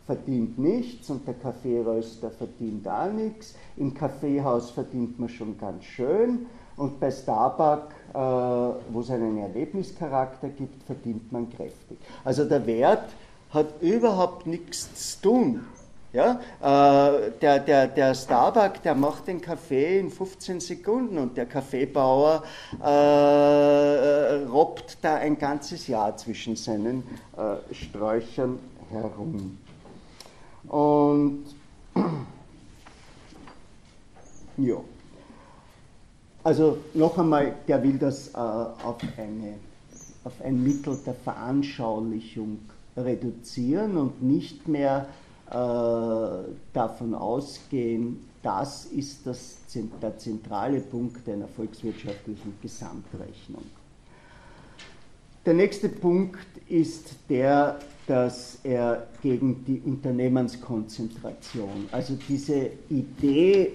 [0.06, 3.54] verdient nichts und der Kaffeeröster verdient auch nichts.
[3.76, 6.46] Im Kaffeehaus verdient man schon ganz schön
[6.76, 11.98] und bei Starbucks, äh, wo es einen Erlebnischarakter gibt, verdient man kräftig.
[12.24, 13.10] Also der Wert
[13.50, 15.60] hat überhaupt nichts zu tun.
[16.12, 21.46] Ja, äh, der, der, der Starbucks, der macht den Kaffee in 15 Sekunden und der
[21.46, 22.44] Kaffeebauer
[22.80, 27.02] äh, robbt da ein ganzes Jahr zwischen seinen
[27.36, 29.58] äh, Sträuchern herum.
[30.68, 31.44] Und
[34.56, 34.76] ja,
[36.42, 39.54] also noch einmal, der will das äh, auf, eine,
[40.24, 42.58] auf ein Mittel der Veranschaulichung
[42.96, 45.06] reduzieren und nicht mehr
[45.50, 45.54] äh,
[46.72, 49.56] davon ausgehen, das ist das,
[50.02, 53.64] der zentrale Punkt einer volkswirtschaftlichen Gesamtrechnung.
[55.46, 63.72] Der nächste Punkt ist der dass er gegen die Unternehmenskonzentration, also diese Idee,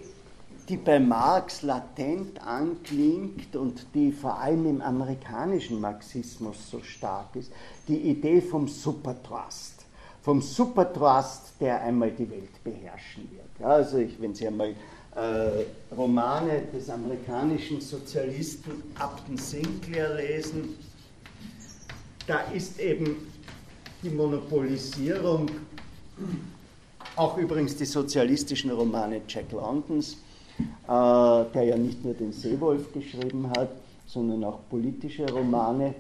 [0.68, 7.52] die bei Marx latent anklingt und die vor allem im amerikanischen Marxismus so stark ist,
[7.88, 9.86] die Idee vom Supertrust.
[10.22, 13.68] Vom Supertrust, der einmal die Welt beherrschen wird.
[13.68, 14.76] Also ich, wenn Sie einmal
[15.16, 20.78] äh, Romane des amerikanischen Sozialisten Upton Sinclair lesen,
[22.28, 23.16] da ist eben
[24.02, 25.48] die Monopolisierung,
[27.16, 30.16] auch übrigens die sozialistischen Romane Jack Londons, äh,
[30.88, 33.70] der ja nicht nur den Seewolf geschrieben hat,
[34.06, 35.96] sondern auch politische Romane.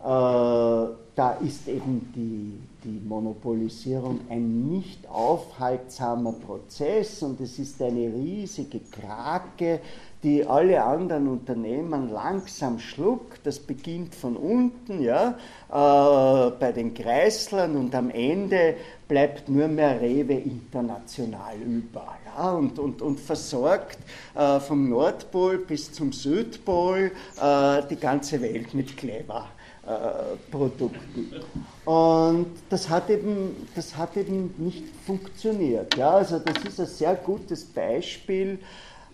[0.00, 8.12] Äh, da ist eben die, die Monopolisierung ein nicht aufhaltsamer Prozess und es ist eine
[8.14, 9.80] riesige Krake,
[10.22, 13.46] die alle anderen Unternehmen langsam schluckt.
[13.46, 15.38] Das beginnt von unten, ja,
[15.68, 18.74] äh, bei den Kreislern und am Ende
[19.08, 23.98] bleibt nur mehr Rewe international über ja, und, und, und versorgt
[24.34, 27.10] äh, vom Nordpol bis zum Südpol
[27.40, 29.46] äh, die ganze Welt mit Clever.
[29.86, 31.32] Äh, Produkten.
[31.86, 35.96] Und das hat eben, das hat eben nicht funktioniert.
[35.96, 38.58] Ja, also das ist ein sehr gutes Beispiel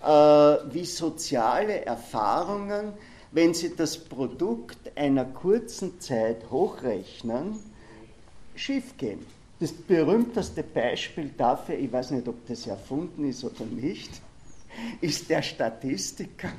[0.01, 2.93] wie soziale Erfahrungen,
[3.32, 7.59] wenn Sie das Produkt einer kurzen Zeit hochrechnen,
[8.55, 9.27] schiefgehen.
[9.59, 14.10] Das berühmteste Beispiel dafür, ich weiß nicht, ob das erfunden ist oder nicht,
[15.01, 16.51] ist der Statistiker,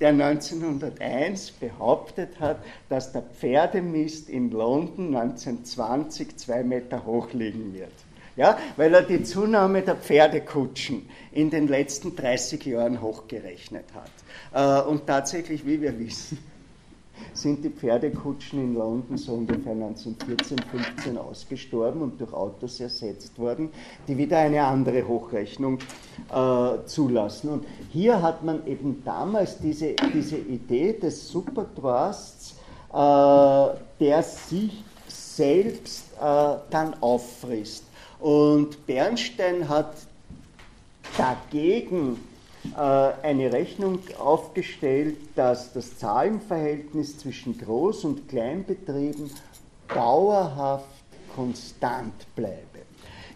[0.00, 2.58] der 1901 behauptet hat,
[2.88, 7.92] dass der Pferdemist in London 1920 zwei Meter hoch liegen wird.
[8.36, 14.84] Ja, weil er die Zunahme der Pferdekutschen in den letzten 30 Jahren hochgerechnet hat.
[14.84, 16.38] Äh, und tatsächlich, wie wir wissen,
[17.32, 23.70] sind die Pferdekutschen in London so ungefähr 1914, 15 ausgestorben und durch Autos ersetzt worden,
[24.08, 25.78] die wieder eine andere Hochrechnung
[26.32, 27.50] äh, zulassen.
[27.50, 32.56] Und hier hat man eben damals diese, diese Idee des Supertrusts,
[32.92, 32.96] äh,
[34.00, 37.84] der sich selbst äh, dann auffrisst.
[38.24, 39.96] Und Bernstein hat
[41.18, 42.18] dagegen
[42.74, 49.30] äh, eine Rechnung aufgestellt, dass das Zahlenverhältnis zwischen Groß- und Kleinbetrieben
[49.88, 50.86] dauerhaft
[51.36, 52.64] konstant bleibe.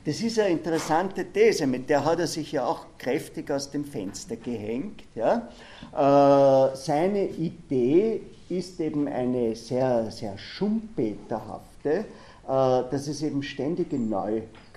[0.07, 3.85] Das ist eine interessante These, mit der hat er sich ja auch kräftig aus dem
[3.85, 5.03] Fenster gehängt.
[5.15, 5.51] Ja.
[5.93, 12.05] Äh, seine Idee ist eben eine sehr, sehr schumpeterhafte, äh,
[12.49, 13.99] dass es eben ständige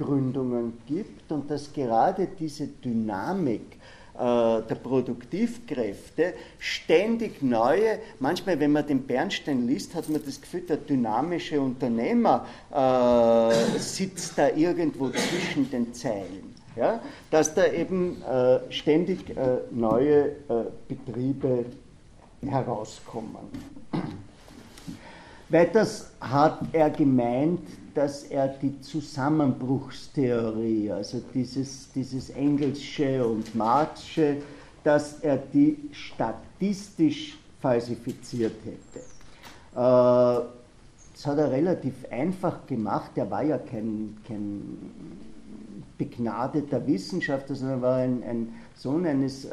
[0.01, 3.77] Neugründungen gibt und dass gerade diese Dynamik
[4.15, 10.61] äh, der Produktivkräfte ständig neue, manchmal wenn man den Bernstein liest, hat man das Gefühl,
[10.61, 16.55] der dynamische Unternehmer äh, sitzt da irgendwo zwischen den Zeilen.
[16.75, 16.99] Ja?
[17.29, 20.33] Dass da eben äh, ständig äh, neue äh,
[20.87, 21.65] Betriebe
[22.45, 23.47] herauskommen.
[25.49, 27.59] Weiters hat er gemeint,
[27.93, 34.37] dass er die Zusammenbruchstheorie, also dieses, dieses Engelsche und Marxsche,
[34.83, 39.05] dass er die statistisch falsifiziert hätte.
[39.75, 40.39] Äh,
[41.13, 43.11] das hat er relativ einfach gemacht.
[43.15, 44.79] Er war ja kein, kein
[45.97, 49.51] begnadeter Wissenschaftler, sondern war ein, ein Sohn eines äh,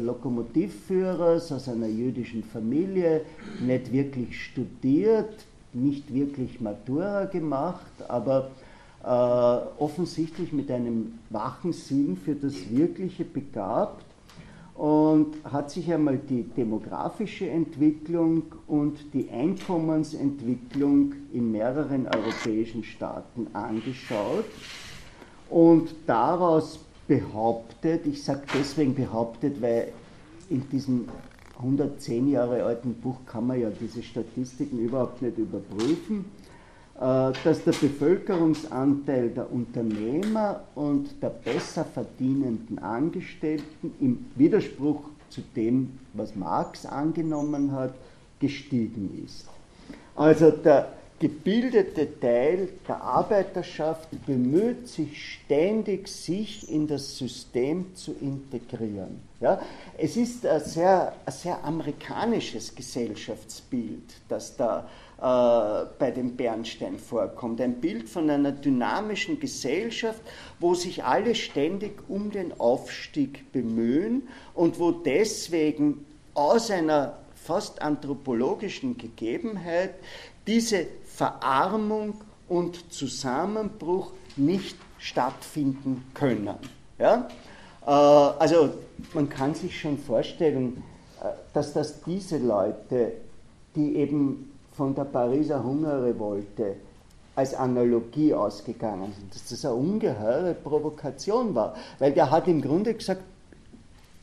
[0.00, 3.20] Lokomotivführers aus einer jüdischen Familie,
[3.60, 5.44] nicht wirklich studiert,
[5.74, 8.50] nicht wirklich Matura gemacht, aber
[9.02, 14.04] äh, offensichtlich mit einem wachen Sinn für das Wirkliche begabt
[14.74, 24.46] und hat sich einmal die demografische Entwicklung und die Einkommensentwicklung in mehreren europäischen Staaten angeschaut
[25.50, 29.92] und daraus behauptet, ich sage deswegen behauptet, weil
[30.50, 31.08] in diesem
[31.64, 36.26] 110 Jahre alten Buch kann man ja diese Statistiken überhaupt nicht überprüfen,
[36.96, 45.98] äh, dass der Bevölkerungsanteil der Unternehmer und der besser verdienenden Angestellten im Widerspruch zu dem,
[46.12, 47.94] was Marx angenommen hat,
[48.40, 49.46] gestiegen ist.
[50.16, 59.20] Also der gebildete Teil der Arbeiterschaft bemüht sich ständig, sich in das System zu integrieren.
[59.40, 59.60] Ja,
[59.96, 64.88] es ist ein sehr, ein sehr amerikanisches Gesellschaftsbild, das da
[65.18, 67.60] äh, bei dem Bernstein vorkommt.
[67.60, 70.20] Ein Bild von einer dynamischen Gesellschaft,
[70.58, 76.04] wo sich alle ständig um den Aufstieg bemühen und wo deswegen
[76.34, 79.94] aus einer fast anthropologischen Gegebenheit
[80.46, 82.14] diese Verarmung
[82.48, 86.56] und Zusammenbruch nicht stattfinden können.
[86.98, 87.28] Ja?
[87.86, 88.70] Äh, also
[89.12, 90.82] man kann sich schon vorstellen,
[91.22, 93.12] äh, dass das diese Leute,
[93.76, 96.76] die eben von der Pariser Hungerrevolte
[97.36, 102.94] als Analogie ausgegangen sind, dass das eine ungeheure Provokation war, weil der hat im Grunde
[102.94, 103.22] gesagt,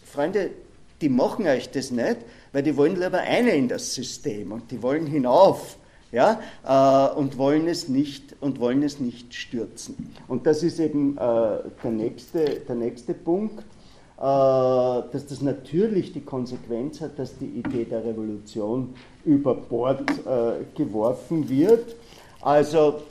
[0.04, 0.52] Freunde,
[1.00, 2.18] die machen euch das nicht,
[2.52, 5.78] weil die wollen lieber eine in das System und die wollen hinauf
[6.12, 10.14] ja, äh, und, wollen es nicht, und wollen es nicht stürzen.
[10.28, 16.22] Und das ist eben äh, der, nächste, der nächste Punkt, äh, dass das natürlich die
[16.22, 18.94] Konsequenz hat, dass die Idee der Revolution
[19.26, 21.96] über Bord äh, geworfen wird.
[22.42, 23.02] Also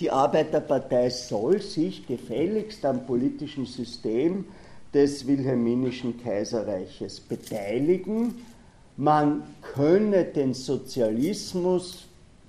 [0.00, 4.44] die Arbeiterpartei soll sich gefälligst am politischen System
[4.92, 8.34] des Wilhelminischen Kaiserreiches beteiligen
[8.96, 9.42] man
[9.74, 12.06] könne den Sozialismus,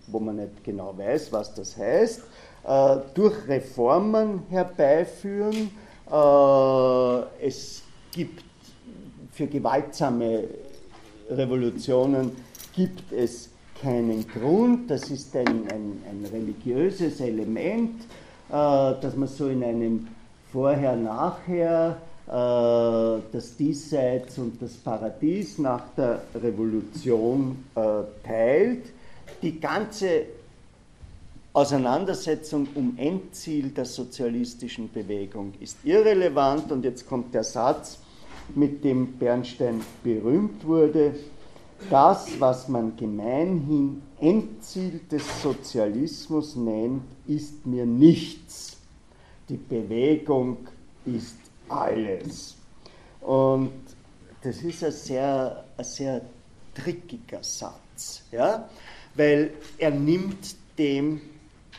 [0.08, 2.22] wo man nicht genau weiß, was das heißt,
[2.66, 5.72] äh, durch Reformen herbeiführen.
[6.12, 8.44] Äh, es gibt
[9.32, 10.44] für gewaltsame
[11.30, 12.32] Revolutionen
[12.76, 13.50] gibt es
[13.82, 14.90] keinen Grund.
[14.90, 18.02] Das ist ein, ein, ein religiöses Element,
[18.50, 20.08] äh, das man so in einem
[20.54, 21.98] Vorher-Nachher
[22.28, 22.32] äh,
[23.32, 27.82] das Diesseits und das Paradies nach der Revolution äh,
[28.24, 28.86] teilt.
[29.42, 30.28] Die ganze
[31.54, 37.98] Auseinandersetzung um Endziel der sozialistischen Bewegung ist irrelevant und jetzt kommt der Satz,
[38.54, 41.16] mit dem Bernstein berühmt wurde.
[41.90, 48.73] Das, was man gemeinhin Endziel des Sozialismus nennt, ist mir nichts.
[49.54, 50.68] Die Bewegung
[51.06, 51.38] ist
[51.70, 52.56] alles.
[53.22, 53.72] Und
[54.42, 56.22] das ist ein sehr, ein sehr
[56.74, 58.68] trickiger Satz, ja?
[59.14, 61.22] weil er nimmt dem,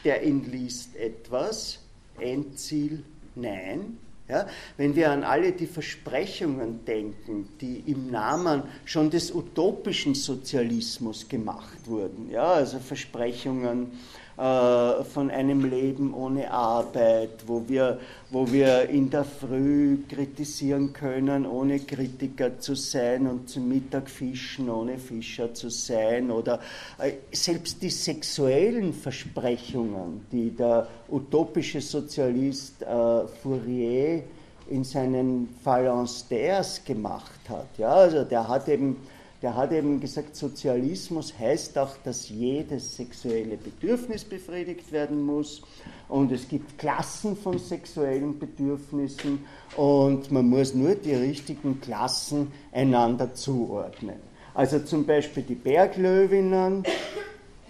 [0.04, 1.80] der ihn liest, etwas,
[2.20, 3.02] Endziel,
[3.34, 3.98] nein.
[4.28, 4.46] Ja?
[4.76, 11.78] Wenn wir an alle die Versprechungen denken, die im Namen schon des utopischen Sozialismus gemacht
[11.86, 12.52] wurden, ja?
[12.52, 13.90] also Versprechungen,
[14.36, 18.00] von einem Leben ohne Arbeit, wo wir,
[18.30, 24.68] wo wir in der Früh kritisieren können, ohne Kritiker zu sein und zum Mittag fischen,
[24.68, 26.32] ohne Fischer zu sein.
[26.32, 26.58] Oder
[26.98, 34.24] äh, selbst die sexuellen Versprechungen, die der utopische Sozialist äh, Fourier
[34.68, 37.68] in seinen Phalanstères gemacht hat.
[37.78, 38.96] Ja, also der hat eben
[39.44, 45.60] der hat eben gesagt, Sozialismus heißt auch, dass jedes sexuelle Bedürfnis befriedigt werden muss
[46.08, 49.44] und es gibt Klassen von sexuellen Bedürfnissen
[49.76, 54.16] und man muss nur die richtigen Klassen einander zuordnen.
[54.54, 56.82] Also zum Beispiel die Berglöwinnen,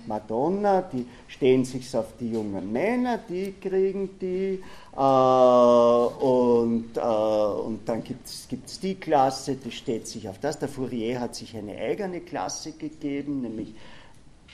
[0.07, 4.63] Madonna, die stehen sich auf die jungen Männer, die kriegen die.
[4.97, 10.59] Äh, und, äh, und dann gibt es die Klasse, die steht sich auf das.
[10.59, 13.75] Der Fourier hat sich eine eigene Klasse gegeben, nämlich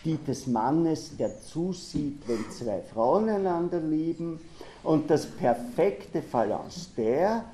[0.05, 4.41] die des Mannes, der zusieht, wenn zwei Frauen einander lieben.
[4.83, 7.45] Und das perfekte Phalanx, der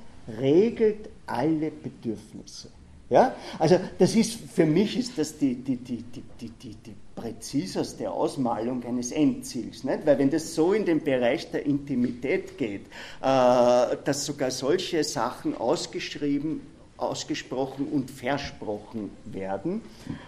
[0.41, 2.69] regelt alle Bedürfnisse.
[3.11, 3.35] Ja?
[3.59, 8.09] Also das ist, für mich ist das die, die, die, die, die, die, die präziseste
[8.09, 9.83] Ausmalung eines Endziels.
[9.83, 10.07] Nicht?
[10.07, 15.57] Weil wenn das so in den Bereich der Intimität geht, äh, dass sogar solche Sachen
[15.57, 16.61] ausgeschrieben,
[16.99, 19.81] ausgesprochen und versprochen werden,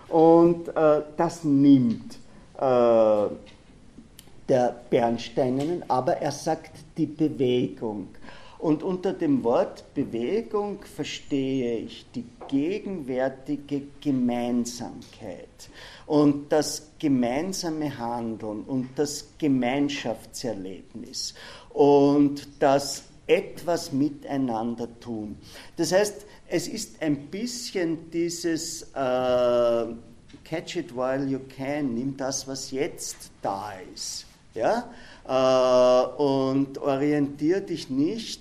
[0.08, 2.14] und äh, das nimmt
[2.56, 3.26] äh,
[4.48, 8.08] der Bernsteinen, aber er sagt die Bewegung.
[8.58, 15.68] Und unter dem Wort Bewegung verstehe ich die gegenwärtige Gemeinsamkeit
[16.08, 21.34] und das gemeinsame Handeln und das Gemeinschaftserlebnis
[21.68, 25.36] und das etwas miteinander tun.
[25.76, 29.86] Das heißt, es ist ein bisschen dieses äh,
[30.44, 34.24] Catch it while you can, nimm das, was jetzt da ist.
[34.54, 34.88] Ja?
[35.26, 38.40] Äh, und orientier dich nicht.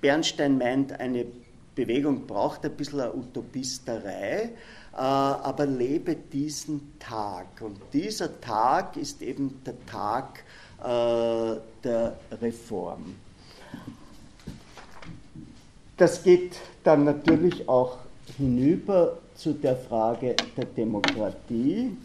[0.00, 1.26] Bernstein meint, eine
[1.74, 4.50] Bewegung braucht ein bisschen eine Utopisterei,
[4.98, 7.46] aber lebe diesen Tag.
[7.60, 10.42] Und dieser Tag ist eben der Tag
[10.80, 13.16] äh, der Reform.
[15.96, 17.98] Das geht dann natürlich auch
[18.36, 21.96] hinüber zu der Frage der Demokratie.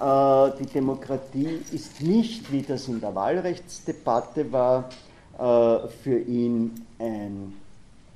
[0.00, 4.88] Äh, die Demokratie ist nicht, wie das in der Wahlrechtsdebatte war,
[5.36, 7.54] für ihn ein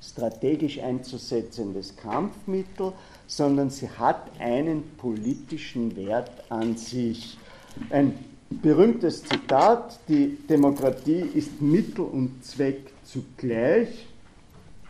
[0.01, 2.93] strategisch einzusetzendes Kampfmittel,
[3.29, 7.37] sondern sie hat einen politischen Wert an sich.
[7.91, 8.17] Ein
[8.49, 14.07] berühmtes Zitat, die Demokratie ist Mittel und Zweck zugleich.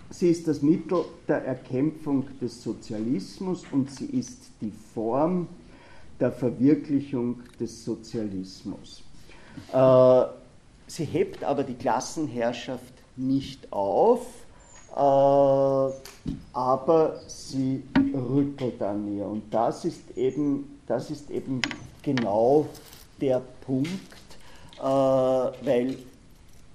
[0.10, 5.48] Sie ist das Mittel der Erkämpfung des Sozialismus und sie ist die Form
[6.22, 9.04] der Verwirklichung des Sozialismus.
[9.74, 10.24] Äh,
[10.88, 14.26] sie hebt aber die Klassenherrschaft nicht auf,
[14.96, 15.94] aber
[17.28, 17.84] sie
[18.14, 19.26] rüttelt an ihr.
[19.26, 21.62] Und das ist eben, das ist eben
[22.02, 22.66] genau
[23.22, 23.90] der Punkt,
[24.78, 25.98] äh, weil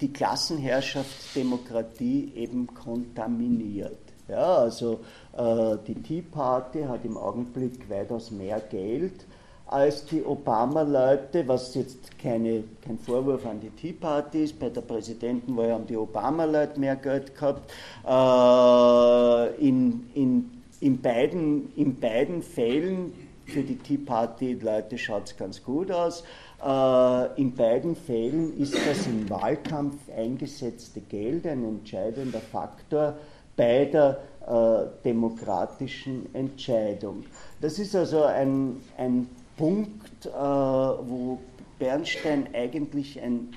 [0.01, 3.99] die Klassenherrschaft Demokratie eben kontaminiert.
[4.29, 5.01] Ja, also
[5.37, 9.27] äh, die Tea Party hat im Augenblick weitaus mehr Geld
[9.67, 14.83] als die Obama-Leute, was jetzt keine, kein Vorwurf an die Tea Party ist, bei der
[14.83, 17.73] Präsidentenwahl haben die Obama-Leute mehr Geld gehabt.
[18.07, 20.51] Äh, in, in,
[20.81, 23.13] in, beiden, in beiden Fällen,
[23.47, 26.25] für die Tea Party-Leute schaut es ganz gut aus,
[26.65, 33.17] äh, in beiden Fällen ist das im Wahlkampf eingesetzte Geld ein entscheidender Faktor
[33.57, 37.25] bei der äh, demokratischen Entscheidung.
[37.61, 41.39] Das ist also ein, ein Punkt, äh, wo
[41.79, 43.55] Bernstein eigentlich ein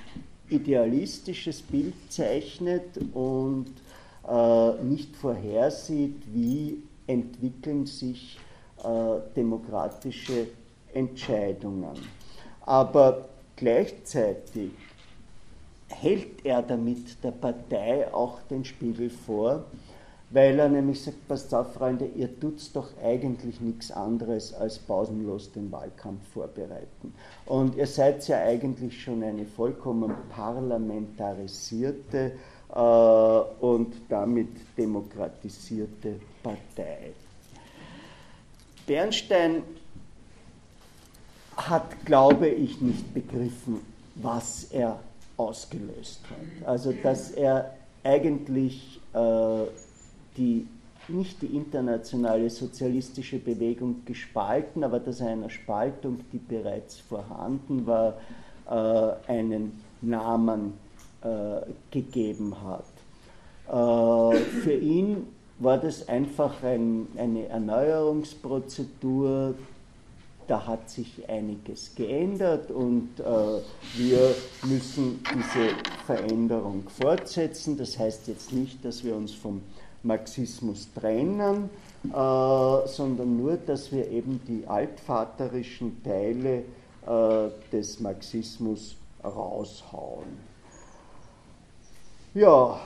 [0.50, 3.68] idealistisches Bild zeichnet und
[4.28, 8.38] äh, nicht vorhersieht, wie entwickeln sich
[8.84, 10.48] äh, demokratische
[10.94, 11.98] Entscheidungen.
[12.62, 14.72] Aber gleichzeitig
[15.90, 19.66] hält er damit der Partei auch den Spiegel vor,
[20.30, 25.52] weil er nämlich sagt, passt auf, Freunde, ihr tut doch eigentlich nichts anderes als pausenlos
[25.54, 27.14] den Wahlkampf vorbereiten.
[27.46, 32.34] Und ihr seid ja eigentlich schon eine vollkommen parlamentarisierte
[32.74, 37.14] äh, und damit demokratisierte Partei.
[38.86, 39.64] Bernstein
[41.56, 43.80] hat, glaube ich, nicht begriffen,
[44.16, 45.00] was er
[45.38, 46.68] ausgelöst hat.
[46.68, 49.64] Also, dass er eigentlich äh,
[50.38, 50.68] die,
[51.08, 58.18] nicht die internationale sozialistische Bewegung gespalten, aber dass er einer Spaltung, die bereits vorhanden war,
[58.70, 60.74] äh, einen Namen
[61.22, 61.62] äh,
[61.92, 62.84] gegeben hat.
[63.68, 65.28] Äh, für ihn
[65.60, 69.56] war das einfach ein, eine Erneuerungsprozedur,
[70.48, 73.24] da hat sich einiges geändert und äh,
[73.98, 74.34] wir
[74.64, 75.72] müssen diese
[76.06, 77.78] Veränderung fortsetzen.
[77.78, 79.62] Das heißt jetzt nicht, dass wir uns vom
[80.04, 81.70] Marxismus trennen,
[82.04, 86.64] äh, sondern nur, dass wir eben die altvaterischen Teile
[87.06, 90.48] äh, des Marxismus raushauen.
[92.34, 92.80] Ja.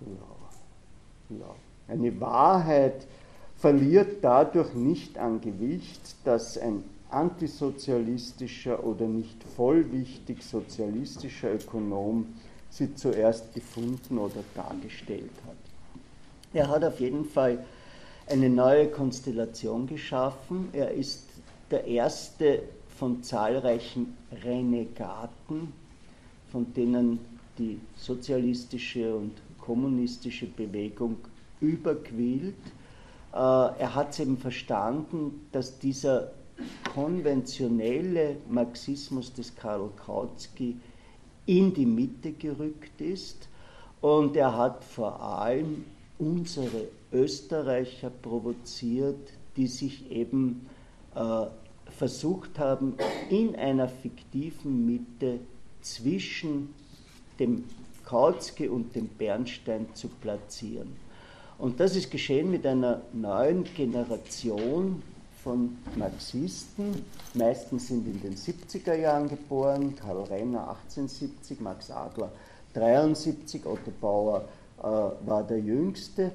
[0.00, 1.54] ja, ja.
[1.88, 3.06] Eine Wahrheit
[3.56, 12.26] verliert dadurch nicht an Gewicht, dass ein antisozialistischer oder nicht vollwichtig sozialistischer Ökonom
[12.74, 15.56] sie zuerst gefunden oder dargestellt hat.
[16.52, 17.64] Er hat auf jeden Fall
[18.26, 20.68] eine neue Konstellation geschaffen.
[20.72, 21.24] Er ist
[21.70, 22.62] der erste
[22.98, 25.72] von zahlreichen Renegaten,
[26.50, 27.20] von denen
[27.58, 31.16] die sozialistische und kommunistische Bewegung
[31.60, 32.54] überquillt.
[33.32, 36.32] Äh, er hat es eben verstanden, dass dieser
[36.92, 40.76] konventionelle Marxismus des Karl Kautsky
[41.46, 43.48] in die Mitte gerückt ist
[44.00, 45.84] und er hat vor allem
[46.18, 50.66] unsere Österreicher provoziert, die sich eben
[51.14, 51.46] äh,
[51.90, 52.94] versucht haben,
[53.30, 55.40] in einer fiktiven Mitte
[55.80, 56.74] zwischen
[57.38, 57.64] dem
[58.04, 60.96] Kautsky und dem Bernstein zu platzieren.
[61.58, 65.02] Und das ist geschehen mit einer neuen Generation
[65.44, 67.04] von Marxisten.
[67.34, 72.32] Meistens sind in den 70er Jahren geboren, Karl Renner 1870, Max Adler
[72.72, 74.46] 73, Otto Bauer
[74.78, 76.32] äh, war der Jüngste,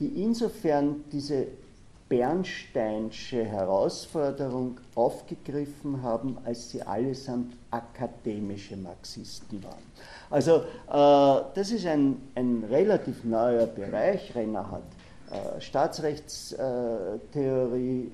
[0.00, 1.46] die insofern diese
[2.08, 9.82] Bernsteinsche Herausforderung aufgegriffen haben, als sie allesamt akademische Marxisten waren.
[10.30, 14.34] Also äh, das ist ein, ein relativ neuer Bereich.
[14.34, 14.82] Renner hat
[15.30, 18.10] äh, Staatsrechtstheorie,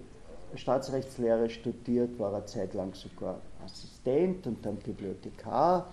[0.54, 5.86] Staatsrechtslehre studiert, war er zeitlang sogar Assistent und dann Bibliothekar.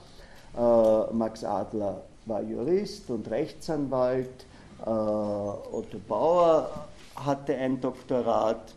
[0.55, 4.45] Äh, Max Adler war Jurist und Rechtsanwalt.
[4.79, 8.73] Äh, Otto Bauer hatte ein Doktorat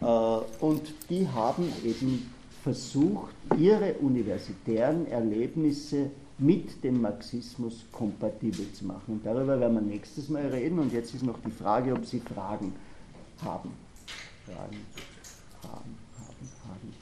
[0.00, 2.32] äh, und die haben eben
[2.62, 9.14] versucht, ihre universitären Erlebnisse mit dem Marxismus kompatibel zu machen.
[9.14, 10.78] Und darüber werden wir nächstes Mal reden.
[10.78, 12.72] Und jetzt ist noch die Frage, ob Sie Fragen
[13.44, 13.72] haben.
[14.50, 14.84] Fragen,
[15.62, 16.94] haben, haben, haben.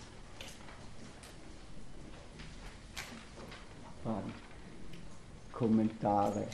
[4.03, 4.33] Fragen,
[5.53, 6.47] Kommentare,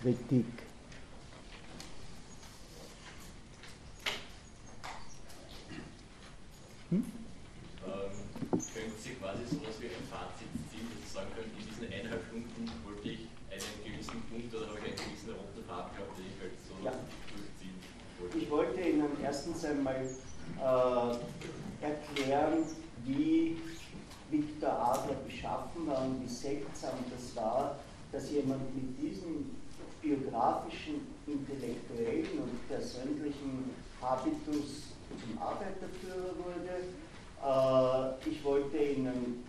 [0.00, 0.44] Kritik.
[6.90, 7.04] Hm?
[7.84, 8.10] Ähm,
[8.52, 11.92] können Sie quasi so was wie ein Fazit ziehen, dass Sie sagen können, in diesen
[11.92, 16.18] eineinhalb Stunden wollte ich einen gewissen Punkt oder habe ich einen gewissen roten Faden gehabt,
[16.18, 16.92] den ich halt so ja.
[17.34, 17.74] durchziehen
[18.20, 18.38] wollte?
[18.38, 22.64] Ich wollte Ihnen erstens einmal äh, erklären,
[23.04, 23.56] wie
[24.30, 27.76] Viktor Adler beschaffen war und wie seltsam das war,
[28.12, 29.50] dass jemand mit diesem
[30.00, 33.70] biografischen, intellektuellen und persönlichen
[34.00, 36.76] Habitus zum Arbeiterführer wurde.
[37.42, 39.44] Äh, ich wollte Ihnen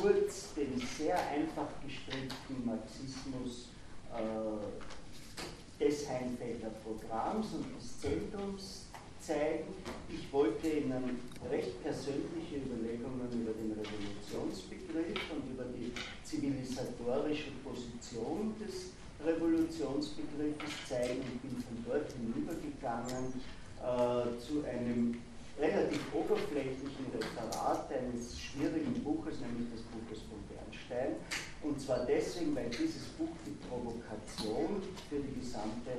[0.00, 3.68] kurz den sehr einfach gestrickten Marxismus
[4.12, 8.83] äh, des Heinfelder Programms und des Zentrums
[9.26, 9.72] zeigen.
[10.08, 11.20] Ich wollte Ihnen
[11.50, 15.92] recht persönliche Überlegungen über den Revolutionsbegriff und über die
[16.22, 18.92] zivilisatorische Position des
[19.24, 23.32] Revolutionsbegriffes zeigen und bin von dort hinübergegangen
[23.80, 25.16] äh, zu einem
[25.58, 31.16] relativ oberflächlichen Referat eines schwierigen Buches, nämlich des Buches von Bernstein.
[31.62, 35.94] Und zwar deswegen, weil dieses Buch die Provokation für die gesamte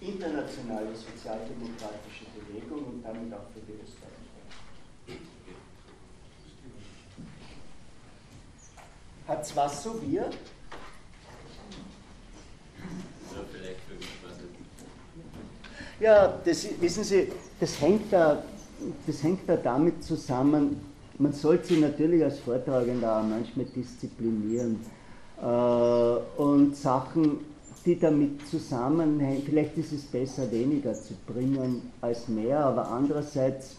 [0.00, 4.16] internationale sozialdemokratische Bewegung und damit auch für die Österreicher.
[9.26, 10.30] Hat es was so wir?
[15.98, 18.42] Ja, das, wissen Sie, das hängt, da,
[19.06, 20.80] das hängt da damit zusammen,
[21.18, 24.78] man sollte sich natürlich als Vortragender auch manchmal disziplinieren
[25.40, 27.55] äh, und Sachen
[27.86, 33.76] die damit zusammenhängen, vielleicht ist es besser, weniger zu bringen als mehr, aber andererseits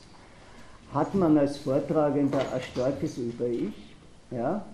[0.94, 3.74] hat man als Vortragender ein starkes Über-Ich,
[4.32, 4.66] ja,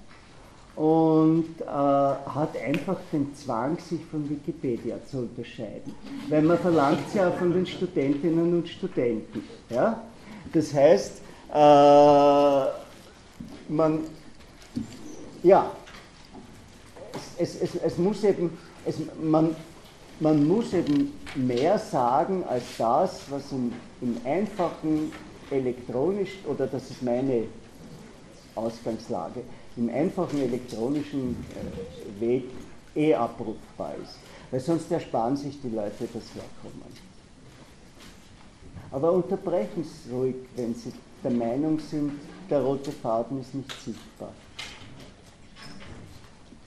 [0.76, 5.93] und äh, hat einfach den Zwang, sich von Wikipedia zu unterscheiden.
[6.30, 9.43] Weil man verlangt ja von den Studentinnen und Studenten.
[9.69, 10.01] Ja?
[10.51, 11.22] Das heißt,
[11.53, 12.65] äh,
[13.72, 13.99] man,
[15.43, 15.72] ja,
[17.38, 19.55] es, es, es, es muss eben, es, man,
[20.19, 25.11] man muss eben mehr sagen als das, was im, im einfachen
[25.51, 27.45] elektronisch, oder das ist meine
[28.55, 29.41] Ausgangslage,
[29.76, 32.45] im einfachen elektronischen äh, Weg
[32.95, 34.18] eh abrufbar ist.
[34.51, 36.93] Weil sonst ersparen sich die Leute das Herkommen.
[38.91, 40.93] Aber unterbrechen Sie ruhig, wenn Sie
[41.23, 42.11] der Meinung sind,
[42.49, 44.31] der rote Faden ist nicht sichtbar.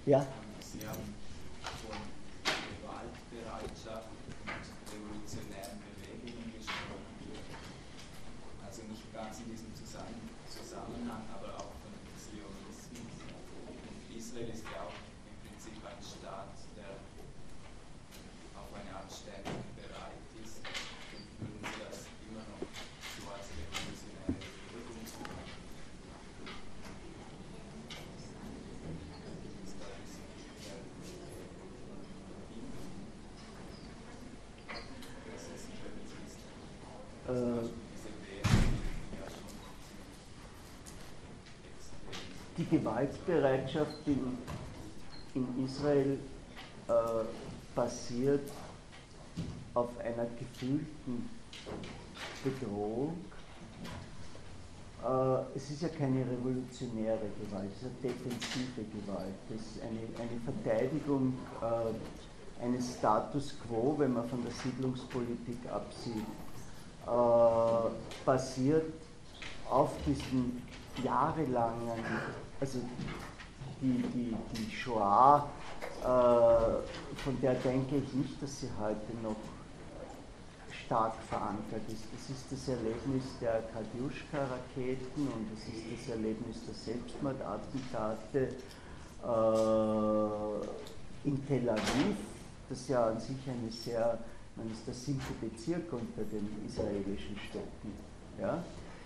[0.07, 0.27] Ja?
[0.61, 1.15] Sie haben
[1.63, 1.99] von
[2.43, 4.51] Gewaltbereitschaft und
[4.91, 7.15] revolutionären Bewegungen gesprochen.
[8.67, 13.15] Also nicht ganz in diesem Zusammenhang, aber auch von Zionismus.
[13.71, 13.79] Und
[14.17, 14.99] Israel ist ja auch
[15.31, 16.99] im Prinzip ein Staat, der
[18.59, 20.59] auf eine Art Stärkung bereit ist.
[20.63, 24.39] Und würden Sie das immer noch so als revolutionäre
[24.71, 25.51] Bewegung machen?
[29.65, 30.29] Ist da ein bisschen
[30.63, 30.79] der
[35.33, 36.39] Das ist sicher nicht ist.
[37.27, 39.49] Äh, Diese Werte, die ja schon
[41.75, 42.07] extrem
[42.57, 42.65] die
[43.67, 44.39] Gewaltbereitschaft in,
[45.35, 46.19] in Israel
[46.89, 46.93] äh,
[47.75, 48.51] basiert
[49.75, 51.29] auf einer gefühlten
[52.45, 53.17] Bedrohung.
[55.05, 59.35] Äh, es ist ja keine revolutionäre Gewalt, es ist eine defensive Gewalt.
[59.55, 66.25] Es ist eine, eine Verteidigung äh, eines Status quo, wenn man von der Siedlungspolitik absieht,
[67.07, 68.95] äh, basiert
[69.69, 70.63] auf diesen
[71.05, 72.01] jahrelangen,
[72.61, 72.79] also
[73.81, 75.49] die, die, die Shoah,
[76.03, 76.07] äh,
[77.23, 79.37] von der denke ich nicht, dass sie heute noch
[80.87, 82.05] stark verankert ist.
[82.13, 88.49] Das ist das Erlebnis der Kadjuschka-Raketen und das ist das Erlebnis der Selbstmordattentate
[89.25, 92.17] äh, in Tel Aviv,
[92.69, 94.19] das ja an sich eine sehr,
[94.55, 97.93] man ist der siebte Bezirk unter den israelischen Städten.
[98.41, 98.63] Ja?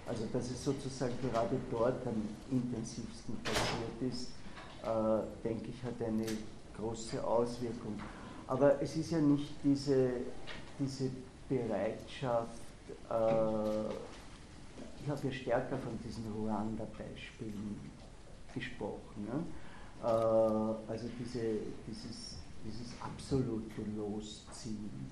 [0.07, 4.29] Also dass es sozusagen gerade dort am intensivsten passiert ist,
[5.45, 6.27] denke ich, hat eine
[6.77, 7.99] große Auswirkung.
[8.47, 10.11] Aber es ist ja nicht diese,
[10.79, 11.11] diese
[11.49, 12.61] Bereitschaft,
[13.09, 13.91] äh,
[15.03, 17.79] ich habe ja stärker von diesen Ruanda-Beispielen
[18.55, 19.27] gesprochen.
[19.27, 19.45] Ne?
[20.03, 25.11] Äh, also diese, dieses, dieses absolute Losziehen.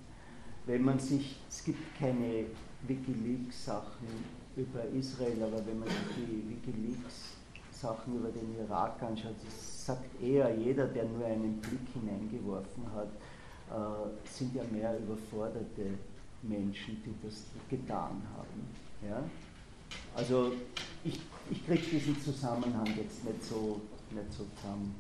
[0.67, 2.45] Wenn man sich, es gibt keine
[2.87, 4.09] Wikileaks-Sachen
[4.57, 6.53] über Israel, aber wenn man sich die
[7.79, 13.09] Wikileaks-Sachen über den Irak anschaut, das sagt eher jeder, der nur einen Blick hineingeworfen hat,
[13.71, 15.95] äh, sind ja mehr überforderte
[16.43, 19.09] Menschen, die das getan haben.
[19.09, 19.23] Ja?
[20.15, 20.53] Also
[21.05, 23.81] ich, ich kriege diesen Zusammenhang jetzt nicht so,
[24.11, 24.95] nicht so zusammen.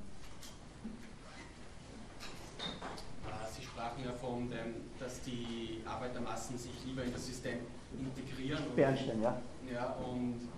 [3.27, 7.59] Äh, Sie sprachen ja von dem, dass die Arbeitermassen sich lieber in das System
[7.99, 8.65] integrieren.
[8.67, 9.41] und- Bernstein, ja.
[9.73, 10.49] Ja, und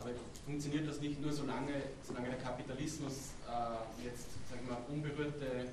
[0.00, 0.10] aber
[0.46, 5.66] funktioniert das nicht nur solange, solange der Kapitalismus äh, jetzt, sagen wir unberührte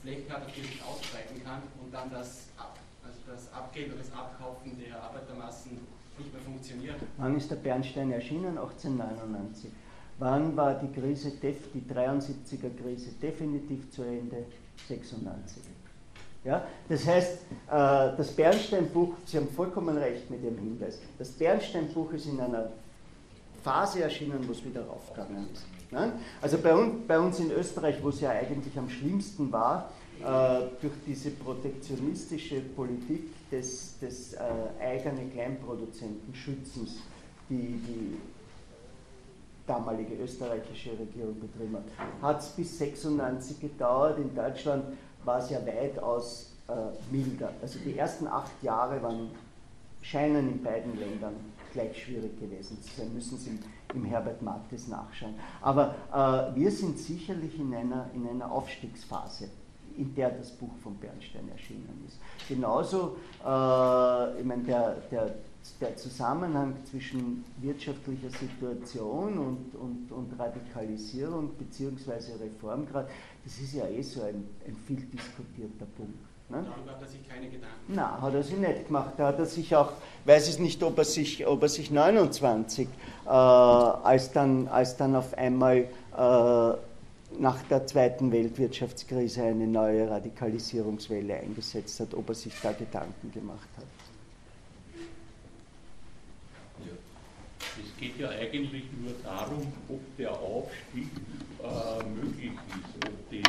[0.00, 3.98] Flächen hat, auf die sich ausbreiten kann und dann das, Ab, also das Abgehen oder
[3.98, 5.78] das Abkaufen der Arbeitermassen
[6.16, 6.96] nicht mehr funktioniert?
[7.16, 8.56] Wann ist der Bernstein erschienen?
[8.56, 9.70] 1899.
[10.20, 14.46] Wann war die Krise, die 73er Krise definitiv zu Ende?
[14.86, 15.62] 96.
[16.44, 16.64] Ja?
[16.88, 22.26] Das heißt, äh, das Bernstein-Buch, Sie haben vollkommen recht mit Ihrem Hinweis, das Bernstein-Buch ist
[22.26, 22.70] in einer
[23.62, 25.66] Phase erschienen, wo es wieder raufgegangen ist.
[25.90, 26.12] Ne?
[26.40, 29.90] Also bei uns, bei uns in Österreich, wo es ja eigentlich am schlimmsten war,
[30.20, 34.40] äh, durch diese protektionistische Politik des, des äh,
[34.80, 36.98] eigenen Kleinproduzentenschützens,
[37.48, 38.18] die die
[39.66, 41.84] damalige österreichische Regierung betrieben hat,
[42.22, 44.18] hat es bis 96 gedauert.
[44.18, 44.84] In Deutschland
[45.24, 46.72] war es ja weitaus äh,
[47.14, 47.52] milder.
[47.62, 49.30] Also die ersten acht Jahre waren,
[50.02, 51.34] scheinen in beiden Ländern
[51.72, 53.58] gleich schwierig gewesen zu sein, müssen Sie
[53.94, 55.34] im, Herbert Martis nachschauen.
[55.60, 59.48] Aber äh, wir sind sicherlich in einer, in einer Aufstiegsphase.
[59.98, 62.18] in der das Buch von Bernstein erschienen ist.
[62.48, 65.34] Genauso, äh, ich meine, der, der,
[65.80, 72.34] der Zusammenhang zwischen wirtschaftlicher Situation und, und, und Radikalisierung bzw.
[72.40, 73.10] Reformgrad,
[73.44, 76.27] das ist ja eh so ein, ein viel diskutierter Punkt.
[76.50, 76.64] Ne?
[76.64, 78.10] Darüber hat er sich keine Gedanken gemacht.
[78.12, 79.12] Nein, hat er sich nicht gemacht.
[79.18, 79.92] Da hat er sich auch,
[80.24, 82.88] weiß ich nicht, ob er sich, ob er sich 29,
[83.26, 85.76] äh, als, dann, als dann auf einmal
[86.16, 86.72] äh,
[87.38, 93.68] nach der zweiten Weltwirtschaftskrise eine neue Radikalisierungswelle eingesetzt hat, ob er sich da Gedanken gemacht
[93.76, 93.84] hat.
[96.86, 96.92] Ja.
[97.84, 101.10] Es geht ja eigentlich nur darum, ob der Aufstieg
[101.62, 103.42] äh, möglich ist, ob die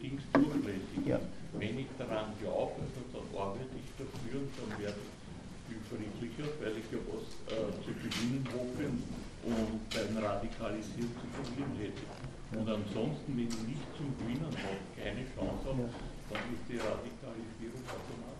[0.00, 1.18] Dings durchlässig ja.
[1.58, 5.14] Wenn ich daran glaube, also dann arbeite ich dafür und dann werde ich
[5.88, 8.90] friedlicher, weil ich ja was äh, zu gewinnen hoffe
[9.44, 12.04] und beim Radikalisieren zu verlieren hätte.
[12.52, 15.88] Und ansonsten, wenn ich nicht zum Gewinnen habe, keine Chance habe,
[16.30, 18.34] dann ist die Radikalisierung automatisch.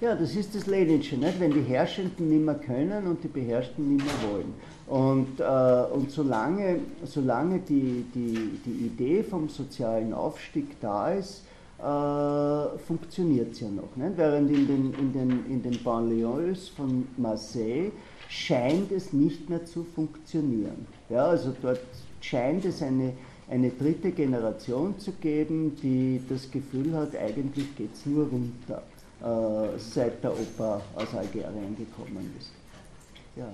[0.00, 1.38] Ja, das ist das Leninsche, nicht?
[1.40, 4.54] wenn die Herrschenden nicht mehr können und die Beherrschten nicht mehr wollen.
[4.86, 11.42] Und, äh, und solange, solange die, die, die Idee vom sozialen Aufstieg da ist,
[11.82, 13.96] äh, funktioniert es ja noch.
[13.96, 14.16] Nicht?
[14.16, 17.90] Während in den, in, den, in den Banlieues von Marseille
[18.28, 20.86] scheint es nicht mehr zu funktionieren.
[21.08, 21.80] Ja, also dort
[22.20, 23.12] scheint es eine
[23.50, 28.82] eine dritte Generation zu geben, die das Gefühl hat, eigentlich geht es nur runter,
[29.20, 32.52] äh, seit der Opa aus Algerien gekommen ist.
[33.36, 33.52] Ja.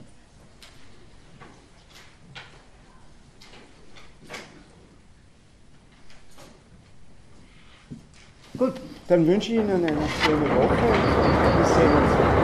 [8.56, 8.72] Gut,
[9.08, 9.88] dann wünsche ich Ihnen eine
[10.24, 12.35] schöne Woche und wir sehen uns.